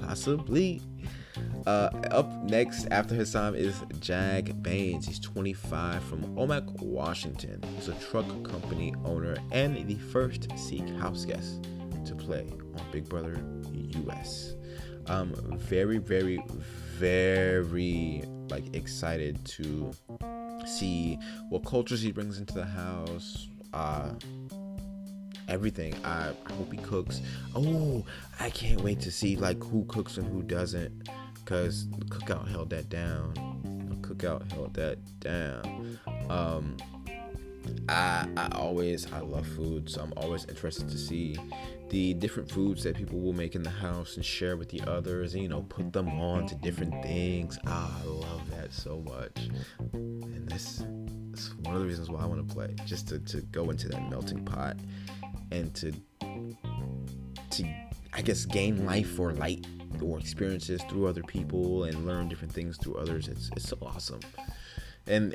Possibly. 0.00 0.80
Uh, 1.66 1.90
up 2.10 2.30
next 2.44 2.86
after 2.90 3.14
Hisam 3.14 3.54
is 3.56 3.82
Jag 4.00 4.62
Bains. 4.62 5.06
He's 5.06 5.20
25 5.20 6.02
from 6.04 6.22
Omak, 6.36 6.82
Washington. 6.82 7.62
He's 7.76 7.88
a 7.88 7.94
truck 7.94 8.26
company 8.44 8.94
owner 9.04 9.36
and 9.52 9.86
the 9.86 9.96
first 9.96 10.48
Sikh 10.56 10.88
house 10.96 11.24
guest 11.24 11.68
to 12.06 12.14
play 12.14 12.46
on 12.76 12.82
Big 12.92 13.08
Brother 13.08 13.42
US. 14.06 14.54
Um, 15.06 15.34
very, 15.56 15.98
very, 15.98 16.42
very 16.96 18.22
like 18.48 18.74
excited 18.74 19.44
to 19.44 19.92
see 20.66 21.18
what 21.48 21.64
cultures 21.64 22.00
he 22.00 22.12
brings 22.12 22.38
into 22.38 22.54
the 22.54 22.64
house. 22.64 23.48
Uh, 23.72 24.10
everything. 25.50 25.94
I, 26.04 26.32
I 26.46 26.52
hope 26.52 26.72
he 26.72 26.78
cooks. 26.78 27.20
Oh, 27.54 28.04
I 28.38 28.50
can't 28.50 28.80
wait 28.80 29.00
to 29.00 29.10
see 29.10 29.36
like 29.36 29.62
who 29.62 29.84
cooks 29.86 30.16
and 30.16 30.26
who 30.26 30.42
doesn't, 30.42 31.08
cause 31.44 31.88
the 31.90 32.04
cookout 32.06 32.48
held 32.48 32.70
that 32.70 32.88
down. 32.88 33.34
Cookout 34.02 34.50
held 34.52 34.74
that 34.74 34.98
down. 35.20 35.98
Um, 36.28 36.76
I 37.88 38.26
I 38.36 38.48
always 38.54 39.10
I 39.12 39.20
love 39.20 39.46
food, 39.46 39.88
so 39.90 40.02
I'm 40.02 40.12
always 40.16 40.44
interested 40.46 40.88
to 40.90 40.98
see 40.98 41.36
the 41.90 42.14
different 42.14 42.50
foods 42.50 42.84
that 42.84 42.96
people 42.96 43.18
will 43.18 43.32
make 43.32 43.54
in 43.54 43.62
the 43.62 43.70
house 43.70 44.16
and 44.16 44.24
share 44.24 44.56
with 44.56 44.68
the 44.68 44.80
others, 44.82 45.34
and 45.34 45.42
you 45.42 45.48
know, 45.48 45.62
put 45.62 45.92
them 45.92 46.08
on 46.08 46.46
to 46.46 46.54
different 46.56 47.02
things. 47.02 47.58
Ah, 47.66 48.00
I 48.00 48.06
love 48.06 48.50
that 48.50 48.72
so 48.72 49.00
much. 49.00 49.50
And 49.92 50.48
this 50.48 50.84
is 51.34 51.54
one 51.62 51.74
of 51.74 51.82
the 51.82 51.86
reasons 51.86 52.10
why 52.10 52.20
I 52.20 52.26
want 52.26 52.46
to 52.46 52.54
play, 52.54 52.74
just 52.86 53.08
to, 53.08 53.18
to 53.18 53.40
go 53.42 53.70
into 53.70 53.88
that 53.88 54.08
melting 54.08 54.44
pot 54.44 54.76
and 55.50 55.74
to 55.74 55.92
to 57.50 57.74
I 58.12 58.22
guess 58.22 58.44
gain 58.44 58.86
life 58.86 59.18
or 59.18 59.32
light 59.32 59.66
or 60.02 60.18
experiences 60.18 60.82
through 60.88 61.06
other 61.06 61.22
people 61.22 61.84
and 61.84 62.06
learn 62.06 62.28
different 62.28 62.52
things 62.52 62.76
through 62.76 62.96
others. 62.96 63.28
It's 63.28 63.50
it's 63.56 63.68
so 63.68 63.78
awesome. 63.82 64.20
And 65.06 65.34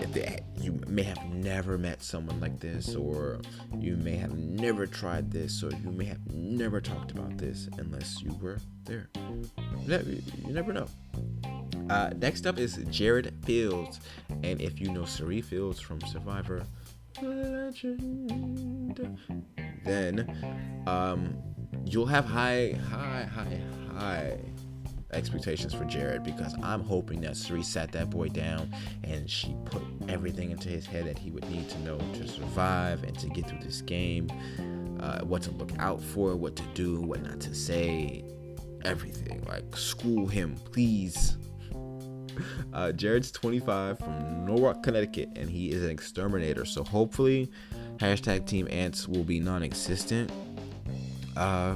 you 0.61 0.79
may 0.87 1.03
have 1.03 1.25
never 1.25 1.77
met 1.77 2.01
someone 2.01 2.39
like 2.39 2.59
this 2.59 2.95
or 2.95 3.41
you 3.77 3.97
may 3.97 4.15
have 4.15 4.37
never 4.37 4.85
tried 4.85 5.31
this 5.31 5.63
or 5.63 5.71
you 5.71 5.91
may 5.91 6.05
have 6.05 6.31
never 6.31 6.79
talked 6.79 7.11
about 7.11 7.37
this 7.37 7.67
unless 7.77 8.21
you 8.21 8.31
were 8.41 8.59
there. 8.85 9.09
You 9.87 10.21
never 10.53 10.71
know. 10.71 10.87
Uh, 11.89 12.11
next 12.15 12.45
up 12.45 12.57
is 12.57 12.77
jared 12.89 13.33
fields. 13.43 13.99
And 14.43 14.61
if 14.61 14.79
you 14.79 14.91
know 14.91 15.03
Cirie 15.05 15.41
Fields 15.41 15.79
from 15.81 15.99
survivor 16.01 16.65
legend 17.21 18.99
then 19.85 20.83
um, 20.87 21.37
you'll 21.85 22.05
have 22.05 22.25
high 22.25 22.77
high 22.89 23.23
high 23.23 23.61
high 23.97 24.37
expectations 25.15 25.73
for 25.73 25.85
Jared 25.85 26.23
because 26.23 26.55
I'm 26.61 26.83
hoping 26.83 27.21
that 27.21 27.37
Cirie 27.37 27.63
sat 27.63 27.91
that 27.93 28.09
boy 28.09 28.29
down 28.29 28.73
and 29.03 29.29
she 29.29 29.55
put 29.65 29.81
everything 30.07 30.51
into 30.51 30.69
his 30.69 30.85
head 30.85 31.05
that 31.05 31.17
he 31.17 31.31
would 31.31 31.49
need 31.49 31.69
to 31.69 31.79
know 31.79 31.97
to 31.97 32.27
survive 32.27 33.03
and 33.03 33.17
to 33.19 33.27
get 33.29 33.47
through 33.47 33.59
this 33.59 33.81
game, 33.81 34.29
uh, 34.99 35.21
what 35.21 35.41
to 35.43 35.51
look 35.51 35.71
out 35.79 36.01
for, 36.01 36.35
what 36.35 36.55
to 36.55 36.63
do, 36.73 37.01
what 37.01 37.23
not 37.23 37.39
to 37.41 37.55
say, 37.55 38.23
everything. 38.83 39.43
Like, 39.47 39.75
school 39.75 40.27
him, 40.27 40.55
please. 40.71 41.37
Uh, 42.73 42.91
Jared's 42.91 43.31
25 43.31 43.97
from 43.97 44.45
Norwalk, 44.45 44.83
Connecticut, 44.83 45.29
and 45.37 45.49
he 45.49 45.71
is 45.71 45.81
an 45.81 45.89
exterminator. 45.89 46.65
So 46.65 46.83
hopefully, 46.83 47.49
hashtag 47.95 48.45
Team 48.45 48.67
Ants 48.69 49.07
will 49.07 49.23
be 49.23 49.39
non-existent. 49.39 50.29
Uh, 51.37 51.75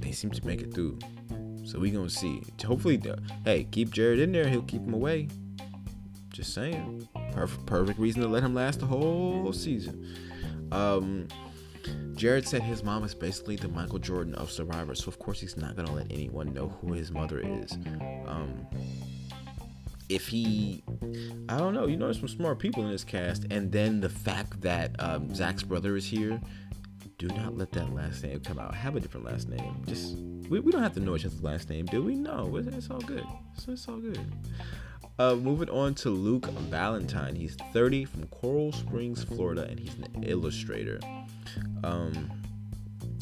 they 0.00 0.12
seem 0.12 0.30
to 0.32 0.46
make 0.46 0.60
it 0.60 0.74
through. 0.74 0.98
So 1.64 1.78
we 1.78 1.90
gonna 1.90 2.10
see. 2.10 2.42
Hopefully, 2.64 3.02
hey, 3.44 3.64
keep 3.70 3.90
Jared 3.90 4.20
in 4.20 4.32
there. 4.32 4.48
He'll 4.48 4.62
keep 4.62 4.82
him 4.82 4.94
away. 4.94 5.28
Just 6.30 6.54
saying. 6.54 7.08
Perfect, 7.32 7.66
perfect 7.66 7.98
reason 7.98 8.22
to 8.22 8.28
let 8.28 8.42
him 8.42 8.54
last 8.54 8.80
the 8.80 8.86
whole 8.86 9.52
season. 9.52 10.14
Um, 10.72 11.28
Jared 12.14 12.46
said 12.46 12.62
his 12.62 12.82
mom 12.82 13.04
is 13.04 13.14
basically 13.14 13.56
the 13.56 13.68
Michael 13.68 13.98
Jordan 13.98 14.34
of 14.34 14.50
Survivor, 14.50 14.94
so 14.94 15.08
of 15.08 15.18
course 15.18 15.40
he's 15.40 15.56
not 15.56 15.76
gonna 15.76 15.92
let 15.92 16.10
anyone 16.10 16.52
know 16.52 16.68
who 16.68 16.92
his 16.92 17.10
mother 17.10 17.40
is. 17.40 17.72
Um, 18.26 18.66
if 20.08 20.28
he, 20.28 20.82
I 21.48 21.58
don't 21.58 21.74
know, 21.74 21.86
you 21.86 21.96
know, 21.96 22.06
there's 22.06 22.18
some 22.18 22.28
smart 22.28 22.58
people 22.58 22.84
in 22.84 22.90
this 22.90 23.04
cast, 23.04 23.46
and 23.50 23.72
then 23.72 24.00
the 24.00 24.08
fact 24.08 24.60
that 24.60 24.94
um, 24.98 25.34
Zach's 25.34 25.62
brother 25.62 25.96
is 25.96 26.04
here 26.04 26.40
do 27.18 27.28
not 27.28 27.56
let 27.56 27.72
that 27.72 27.94
last 27.94 28.22
name 28.22 28.40
come 28.40 28.58
out. 28.58 28.74
Have 28.74 28.96
a 28.96 29.00
different 29.00 29.26
last 29.26 29.48
name. 29.48 29.82
Just 29.86 30.16
we, 30.48 30.60
we 30.60 30.72
don't 30.72 30.82
have 30.82 30.94
to 30.94 31.00
know 31.00 31.14
each 31.16 31.24
other's 31.24 31.42
last 31.42 31.70
name, 31.70 31.86
do 31.86 32.02
we? 32.02 32.14
No, 32.14 32.56
it's, 32.56 32.90
all 32.90 33.00
good. 33.00 33.24
So 33.56 33.72
it's 33.72 33.88
all 33.88 33.98
good. 33.98 34.20
Uh, 35.18 35.36
moving 35.36 35.70
on 35.70 35.94
to 35.94 36.10
Luke 36.10 36.46
Valentine. 36.46 37.36
He's 37.36 37.56
30 37.72 38.04
from 38.04 38.26
Coral 38.26 38.72
Springs, 38.72 39.22
Florida, 39.22 39.66
and 39.68 39.78
he's 39.78 39.94
an 39.94 40.24
illustrator. 40.24 40.98
Um, 41.84 42.30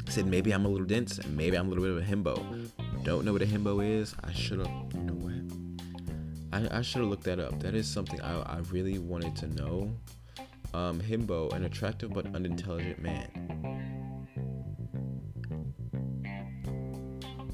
said 0.09 0.27
maybe 0.27 0.53
I'm 0.53 0.65
a 0.65 0.69
little 0.69 0.87
dense, 0.87 1.19
and 1.19 1.37
maybe 1.37 1.57
I'm 1.57 1.67
a 1.67 1.69
little 1.69 1.85
bit 1.85 1.93
of 1.93 1.99
a 1.99 2.17
himbo. 2.17 2.71
Don't 3.05 3.25
know 3.25 3.33
what 3.33 3.43
a 3.43 3.47
himbo 3.47 3.85
is. 3.85 4.15
I 4.25 4.33
should 4.33 4.59
have. 4.59 4.71
You 4.95 5.01
know 5.01 5.15
what? 5.15 6.73
I, 6.73 6.79
I 6.79 6.83
should 6.83 7.03
have 7.03 7.11
looked 7.11 7.25
that 7.25 7.39
up. 7.39 7.61
That 7.61 7.75
is 7.75 7.87
something 7.89 8.21
I, 8.21 8.41
I 8.41 8.59
really 8.71 8.99
wanted 8.99 9.37
to 9.37 9.47
know. 9.49 9.95
Um, 10.75 11.01
himbo, 11.01 11.53
an 11.53 11.65
attractive 11.65 12.13
but 12.13 12.27
unintelligent 12.35 13.01
man. 13.01 13.53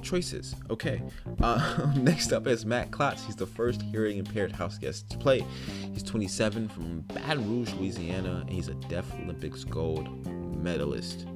choices. 0.09 0.55
Okay. 0.71 1.03
Uh, 1.43 1.93
next 1.97 2.33
up 2.33 2.47
is 2.47 2.65
Matt 2.65 2.91
Klotz. 2.91 3.25
He's 3.25 3.37
the 3.37 3.47
first 3.47 3.83
hearing 3.83 4.19
impaired 4.19 4.53
house 4.53 4.79
guest 4.79 5.11
to 5.11 5.19
play. 5.19 5.45
He's 5.93 6.03
27 6.03 6.69
from 6.69 7.01
Baton 7.01 7.47
Rouge, 7.49 7.73
Louisiana, 7.75 8.39
and 8.41 8.51
he's 8.51 8.69
a 8.69 8.75
Deaf 8.75 9.05
Olympics 9.23 9.65
gold 9.65 10.27
medalist. 10.57 11.27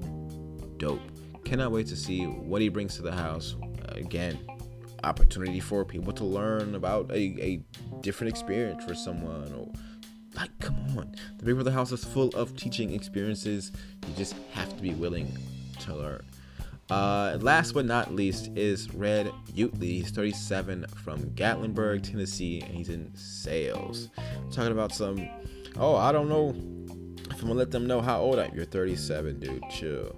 Dope. 0.79 1.03
Cannot 1.45 1.71
wait 1.71 1.87
to 1.89 1.97
see 1.97 2.25
what 2.25 2.63
he 2.63 2.69
brings 2.69 2.97
to 2.97 3.03
the 3.03 3.13
house. 3.13 3.57
Again, 3.89 4.39
opportunity 5.05 5.61
for 5.61 5.85
people 5.85 6.13
to 6.15 6.25
learn 6.25 6.75
about 6.75 7.11
a, 7.11 7.21
a 7.43 7.63
different 8.01 8.33
experience 8.33 8.85
for 8.85 8.95
someone 8.95 9.53
or 9.53 9.71
like 10.35 10.51
come 10.61 10.77
on 10.99 11.15
the 11.39 11.45
big 11.45 11.55
brother 11.55 11.71
house 11.71 11.93
is 11.93 12.05
full 12.05 12.29
of 12.31 12.57
teaching 12.57 12.93
experiences 12.93 13.73
you 14.07 14.15
just 14.15 14.35
have 14.53 14.75
to 14.75 14.83
be 14.83 14.95
willing 14.95 15.37
to 15.79 15.95
learn 15.95 16.25
uh, 16.91 17.39
last 17.41 17.73
but 17.73 17.87
not 17.87 18.15
least 18.15 18.51
is 18.55 18.93
Red 18.93 19.33
Utley. 19.57 20.01
He's 20.01 20.11
37 20.11 20.85
from 21.03 21.23
Gatlinburg, 21.31 22.03
Tennessee, 22.03 22.61
and 22.61 22.75
he's 22.75 22.91
in 22.91 23.15
sales. 23.15 24.11
talking 24.51 24.73
about 24.73 24.93
some, 24.93 25.27
oh, 25.79 25.97
I 25.97 26.13
don't 26.13 26.29
know 26.29 26.51
if 27.31 27.41
I'm 27.41 27.49
gonna 27.49 27.55
let 27.55 27.71
them 27.71 27.87
know 27.87 28.03
how 28.03 28.21
old 28.21 28.39
I 28.39 28.45
am. 28.45 28.55
You're 28.55 28.67
37, 28.67 29.41
dude. 29.41 29.63
Chill. 29.71 30.15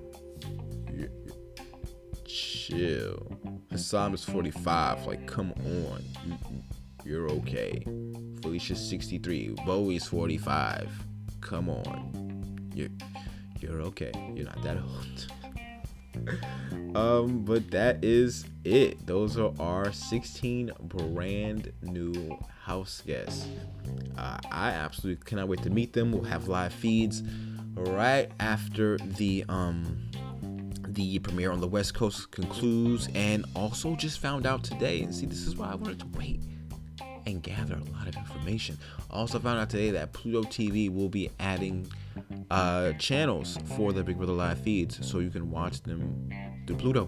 Chill. 2.24 3.38
Hisam 3.70 4.14
is 4.14 4.24
45. 4.24 5.06
Like, 5.06 5.28
come 5.28 5.52
on. 5.52 6.02
You, 7.04 7.24
are 7.24 7.30
okay. 7.30 7.84
Felicia's 8.40 8.88
63. 8.88 9.56
Bowie's 9.66 10.06
45. 10.06 10.90
Come 11.40 11.68
on. 11.68 12.70
You're 12.74 12.88
you're 13.60 13.80
okay. 13.82 14.12
You're 14.34 14.46
not 14.46 14.62
that 14.62 14.78
old. 14.78 15.26
um, 16.96 17.44
but 17.44 17.70
that 17.70 18.04
is 18.04 18.46
it. 18.64 19.06
Those 19.06 19.38
are 19.38 19.52
our 19.60 19.92
16 19.92 20.72
brand 20.80 21.72
new 21.82 22.38
house 22.62 23.02
guests. 23.06 23.46
Uh, 24.16 24.38
I 24.50 24.70
absolutely 24.70 25.24
cannot 25.24 25.48
wait 25.48 25.62
to 25.62 25.70
meet 25.70 25.92
them. 25.92 26.12
We'll 26.12 26.24
have 26.24 26.48
live 26.48 26.72
feeds 26.72 27.22
right 27.74 28.30
after 28.40 28.98
the 28.98 29.44
um 29.48 30.10
the 30.88 31.18
premiere 31.18 31.50
on 31.50 31.60
the 31.60 31.66
West 31.66 31.94
Coast 31.94 32.30
concludes, 32.30 33.08
and 33.14 33.44
also 33.56 33.96
just 33.96 34.20
found 34.20 34.46
out 34.46 34.62
today. 34.62 35.02
And 35.02 35.14
see, 35.14 35.26
this 35.26 35.46
is 35.46 35.56
why 35.56 35.70
I 35.70 35.74
wanted 35.74 36.00
to 36.00 36.06
wait 36.18 36.40
and 37.26 37.42
gather 37.42 37.74
a 37.74 37.92
lot 37.96 38.08
of 38.08 38.16
information. 38.16 38.78
Also 39.10 39.38
found 39.38 39.58
out 39.58 39.70
today 39.70 39.90
that 39.90 40.12
Pluto 40.12 40.42
TV 40.42 40.92
will 40.92 41.08
be 41.08 41.30
adding 41.40 41.86
uh, 42.50 42.92
channels 42.94 43.58
for 43.76 43.92
the 43.92 44.02
Big 44.02 44.16
Brother 44.16 44.32
live 44.32 44.58
feeds, 44.58 45.06
so 45.06 45.18
you 45.18 45.30
can 45.30 45.50
watch 45.50 45.82
them 45.82 46.30
through 46.66 46.76
Pluto, 46.76 47.04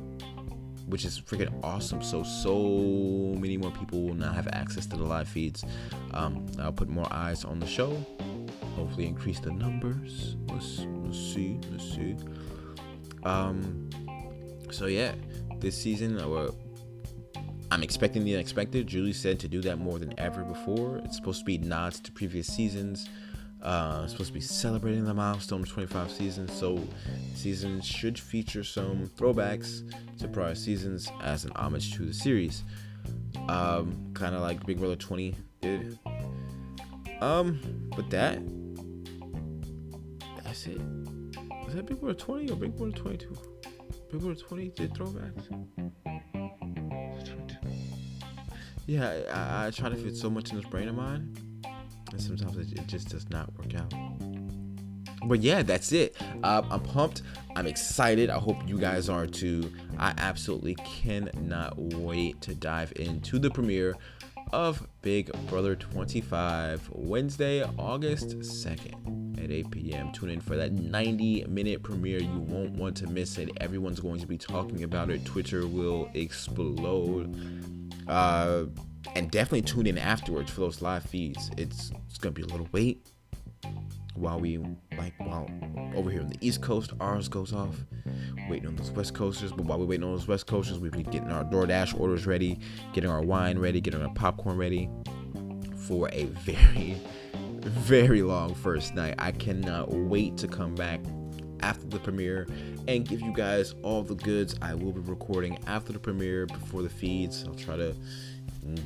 which 0.87 1.05
is 1.05 1.21
freaking 1.21 1.53
awesome. 1.63 2.03
So 2.03 2.23
so 2.23 3.35
many 3.39 3.57
more 3.57 3.71
people 3.71 4.03
will 4.03 4.15
now 4.15 4.33
have 4.33 4.49
access 4.49 4.87
to 4.87 4.97
the 4.97 5.05
live 5.05 5.29
feeds. 5.29 5.65
Um, 6.15 6.47
I'll 6.59 6.73
put 6.73 6.89
more 6.89 7.07
eyes 7.13 7.45
on 7.45 7.59
the 7.59 7.67
show. 7.67 7.97
Hopefully, 8.75 9.07
increase 9.07 9.41
the 9.41 9.53
numbers. 9.53 10.37
Let's 10.49 10.87
let's 11.05 11.19
see. 11.19 11.59
Let's 11.71 11.85
see. 11.85 12.17
Um, 13.25 13.89
so 14.71 14.87
yeah, 14.87 15.13
this 15.59 15.81
season. 15.81 16.21
Or 16.21 16.51
I'm 17.71 17.83
expecting 17.83 18.25
the 18.25 18.35
unexpected. 18.35 18.87
Julie 18.87 19.13
said 19.13 19.41
to 19.41 19.49
do 19.49 19.61
that 19.63 19.79
more 19.79 19.99
than 19.99 20.19
ever 20.19 20.43
before. 20.45 20.99
It's 20.99 21.17
supposed 21.17 21.41
to 21.41 21.45
be 21.45 21.59
nods 21.59 22.01
to 22.01 22.13
previous 22.13 22.47
seasons. 22.47 23.09
Uh, 23.63 24.03
it's 24.05 24.13
supposed 24.13 24.29
to 24.29 24.35
be 24.35 24.41
celebrating 24.41 25.05
the 25.05 25.15
milestone 25.15 25.63
of 25.63 25.69
25 25.69 26.11
seasons. 26.11 26.53
So, 26.53 26.81
seasons 27.35 27.85
should 27.85 28.19
feature 28.19 28.63
some 28.63 29.11
throwbacks 29.17 29.83
to 30.19 30.29
prior 30.29 30.55
seasons 30.55 31.11
as 31.23 31.45
an 31.45 31.53
homage 31.57 31.95
to 31.95 32.05
the 32.05 32.15
series. 32.15 32.63
Um, 33.49 34.11
kind 34.15 34.35
of 34.35 34.43
like 34.43 34.65
Big 34.67 34.79
Brother 34.79 34.97
20 34.97 35.35
did. 35.61 35.99
Um, 37.21 37.61
but 37.97 38.09
that, 38.11 38.41
that's 40.45 40.67
it. 40.67 40.81
Was 41.65 41.75
that 41.75 41.87
Big 41.87 41.99
Brother 41.99 42.15
20 42.15 42.51
or 42.51 42.57
Big 42.57 42.77
Brother 42.77 42.93
22? 42.93 43.37
Big 44.13 44.21
Brother 44.21 44.41
20 44.41 44.69
did 44.69 44.95
throwbacks. 44.95 46.16
Yeah, 48.87 49.23
I, 49.33 49.67
I 49.67 49.71
try 49.71 49.89
to 49.89 49.97
fit 49.97 50.17
so 50.17 50.31
much 50.31 50.51
in 50.51 50.57
this 50.57 50.67
brain 50.67 50.89
of 50.89 50.95
mine, 50.95 51.37
and 52.13 52.21
sometimes 52.21 52.57
it, 52.57 52.79
it 52.79 52.87
just 52.87 53.09
does 53.09 53.29
not 53.31 53.53
work 53.59 53.75
out. 53.75 53.93
But 55.25 55.41
yeah, 55.41 55.63
that's 55.63 55.93
it. 55.93 56.17
Uh, 56.45 56.63
I'm 56.71 56.81
pumped. 56.81 57.23
I'm 57.57 57.67
excited. 57.67 58.31
I 58.31 58.39
hope 58.39 58.57
you 58.69 58.79
guys 58.79 59.09
are 59.09 59.27
too. 59.27 59.73
I 59.99 60.15
absolutely 60.19 60.77
cannot 60.77 61.77
wait 61.77 62.41
to 62.43 62.55
dive 62.55 62.93
into 62.97 63.39
the 63.39 63.51
premiere 63.51 63.97
of 64.53 64.87
Big 65.03 65.33
Brother 65.49 65.75
25 65.75 66.89
Wednesday, 66.93 67.65
August 67.79 68.39
2nd 68.39 69.43
at 69.43 69.51
8 69.51 69.71
p.m. 69.71 70.13
Tune 70.13 70.31
in 70.31 70.41
for 70.41 70.57
that 70.57 70.73
90 70.73 71.47
minute 71.49 71.83
premiere. 71.83 72.21
You 72.23 72.39
won't 72.39 72.73
want 72.73 72.97
to 72.99 73.09
miss 73.09 73.39
it. 73.39 73.51
Everyone's 73.61 73.99
going 73.99 74.21
to 74.21 74.27
be 74.27 74.39
talking 74.39 74.85
about 74.85 75.11
it. 75.11 75.25
Twitter 75.25 75.67
will 75.67 76.09
explode. 76.15 77.35
Uh, 78.09 78.67
and 79.15 79.31
definitely 79.31 79.63
tune 79.63 79.87
in 79.87 79.99
afterwards 79.99 80.51
for 80.51 80.61
those 80.61 80.83
live 80.83 81.05
feeds. 81.05 81.51
It's 81.57 81.93
it's 82.09 82.19
gonna 82.19 82.33
be 82.33 82.43
a 82.43 82.47
little 82.47 82.69
wait 82.73 83.07
while 84.15 84.41
we 84.41 84.59
like 84.97 85.15
while 85.19 85.49
over 85.95 86.11
here 86.11 86.21
on 86.21 86.29
the 86.29 86.39
East 86.41 86.63
Coast 86.63 86.93
ours 87.01 87.29
goes 87.29 87.53
off, 87.53 87.77
waiting 88.49 88.67
on 88.67 88.77
those 88.77 88.91
West 88.91 89.15
Coasters. 89.15 89.53
But 89.53 89.67
while 89.67 89.79
we're 89.79 89.87
waiting 89.87 90.05
on 90.05 90.13
those 90.13 90.27
West 90.27 90.47
Coasters, 90.47 90.79
we've 90.79 90.93
been 90.93 91.03
getting 91.03 91.31
our 91.31 91.45
DoorDash 91.45 91.99
orders 92.01 92.27
ready, 92.27 92.59
getting 92.93 93.11
our 93.11 93.23
wine 93.23 93.59
ready, 93.59 93.81
getting 93.81 94.03
our 94.03 94.13
popcorn 94.15 94.57
ready 94.57 94.91
for 95.87 96.09
a 96.13 96.25
very 96.25 96.97
very 97.63 98.23
long 98.23 98.55
first 98.55 98.95
night. 98.95 99.15
I 99.19 99.33
cannot 99.33 99.91
wait 99.91 100.37
to 100.39 100.49
come 100.49 100.75
back 100.75 101.01
after 101.61 101.87
the 101.87 101.99
premiere 101.99 102.47
and 102.89 103.07
give 103.07 103.21
you 103.21 103.33
guys 103.33 103.75
all 103.83 104.03
the 104.03 104.15
goods. 104.15 104.57
I 104.63 104.75
will 104.75 104.93
be 104.93 105.01
recording 105.01 105.59
after 105.67 105.93
the 105.93 105.99
premiere 105.99 106.47
before 106.47 106.83
the 106.83 106.89
feeds. 106.89 107.45
I'll 107.47 107.55
try 107.55 107.77
to 107.77 107.95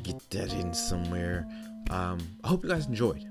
get 0.03 0.19
that 0.31 0.53
in 0.53 0.75
somewhere. 0.75 1.47
Um, 1.91 2.19
I 2.45 2.49
hope 2.49 2.63
you 2.63 2.69
guys 2.69 2.87
enjoyed. 2.87 3.25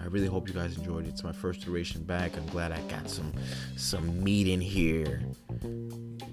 I 0.00 0.06
really 0.06 0.28
hope 0.28 0.48
you 0.48 0.54
guys 0.54 0.78
enjoyed. 0.78 1.06
It's 1.06 1.22
my 1.22 1.32
first 1.32 1.60
duration 1.60 2.02
back. 2.04 2.36
I'm 2.36 2.46
glad 2.46 2.72
I 2.72 2.80
got 2.82 3.08
some 3.10 3.32
some 3.76 4.22
meat 4.24 4.48
in 4.48 4.60
here. 4.60 5.22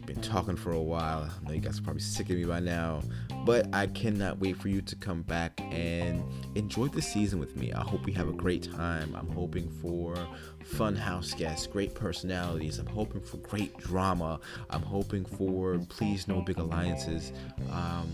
Been 0.07 0.21
talking 0.21 0.55
for 0.55 0.71
a 0.71 0.81
while. 0.81 1.29
I 1.29 1.45
know 1.45 1.53
you 1.53 1.59
guys 1.59 1.79
are 1.79 1.81
probably 1.81 2.01
sick 2.01 2.29
of 2.29 2.37
me 2.37 2.45
by 2.45 2.61
now, 2.61 3.01
but 3.45 3.67
I 3.73 3.87
cannot 3.87 4.39
wait 4.39 4.55
for 4.55 4.69
you 4.69 4.81
to 4.83 4.95
come 4.95 5.21
back 5.21 5.59
and 5.69 6.23
enjoy 6.55 6.87
the 6.87 7.01
season 7.01 7.39
with 7.39 7.57
me. 7.57 7.73
I 7.73 7.81
hope 7.81 8.05
we 8.05 8.13
have 8.13 8.29
a 8.29 8.33
great 8.33 8.63
time. 8.63 9.13
I'm 9.19 9.27
hoping 9.27 9.69
for 9.69 10.15
fun 10.63 10.95
house 10.95 11.33
guests, 11.33 11.67
great 11.67 11.93
personalities. 11.93 12.79
I'm 12.79 12.87
hoping 12.87 13.19
for 13.19 13.35
great 13.35 13.77
drama. 13.79 14.39
I'm 14.69 14.81
hoping 14.81 15.25
for 15.25 15.77
please 15.89 16.25
no 16.25 16.39
big 16.39 16.57
alliances. 16.57 17.33
Um, 17.69 18.09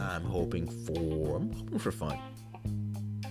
I'm 0.00 0.24
hoping 0.24 0.68
for 0.68 1.36
I'm 1.36 1.52
hoping 1.52 1.78
for 1.78 1.92
fun. 1.92 2.18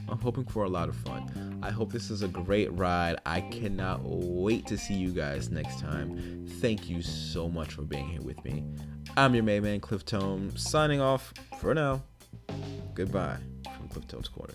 I'm 0.08 0.20
hoping 0.20 0.46
for 0.46 0.64
a 0.64 0.70
lot 0.70 0.88
of 0.88 0.96
fun. 0.96 1.47
I 1.62 1.72
hope 1.72 1.92
this 1.92 2.10
is 2.10 2.22
a 2.22 2.28
great 2.28 2.72
ride. 2.74 3.18
I 3.26 3.42
cannot 3.42 4.02
wait 4.04 4.66
to 4.68 4.78
see 4.78 4.94
you 4.94 5.12
guys 5.12 5.50
next 5.50 5.80
time. 5.80 6.46
Thank 6.60 6.90
you 6.90 7.02
so 7.02 7.50
much 7.50 7.74
for 7.74 7.82
being 7.82 8.08
here 8.08 8.22
with 8.22 8.44
me. 8.46 8.64
I'm 9.16 9.34
your 9.34 9.44
main 9.44 9.64
man, 9.64 9.80
Cliftone, 9.80 10.58
signing 10.58 11.02
off 11.02 11.34
for 11.60 11.74
now. 11.74 12.04
Goodbye 12.94 13.38
from 13.76 13.90
Cliftone's 13.90 14.30
Corner. 14.30 14.54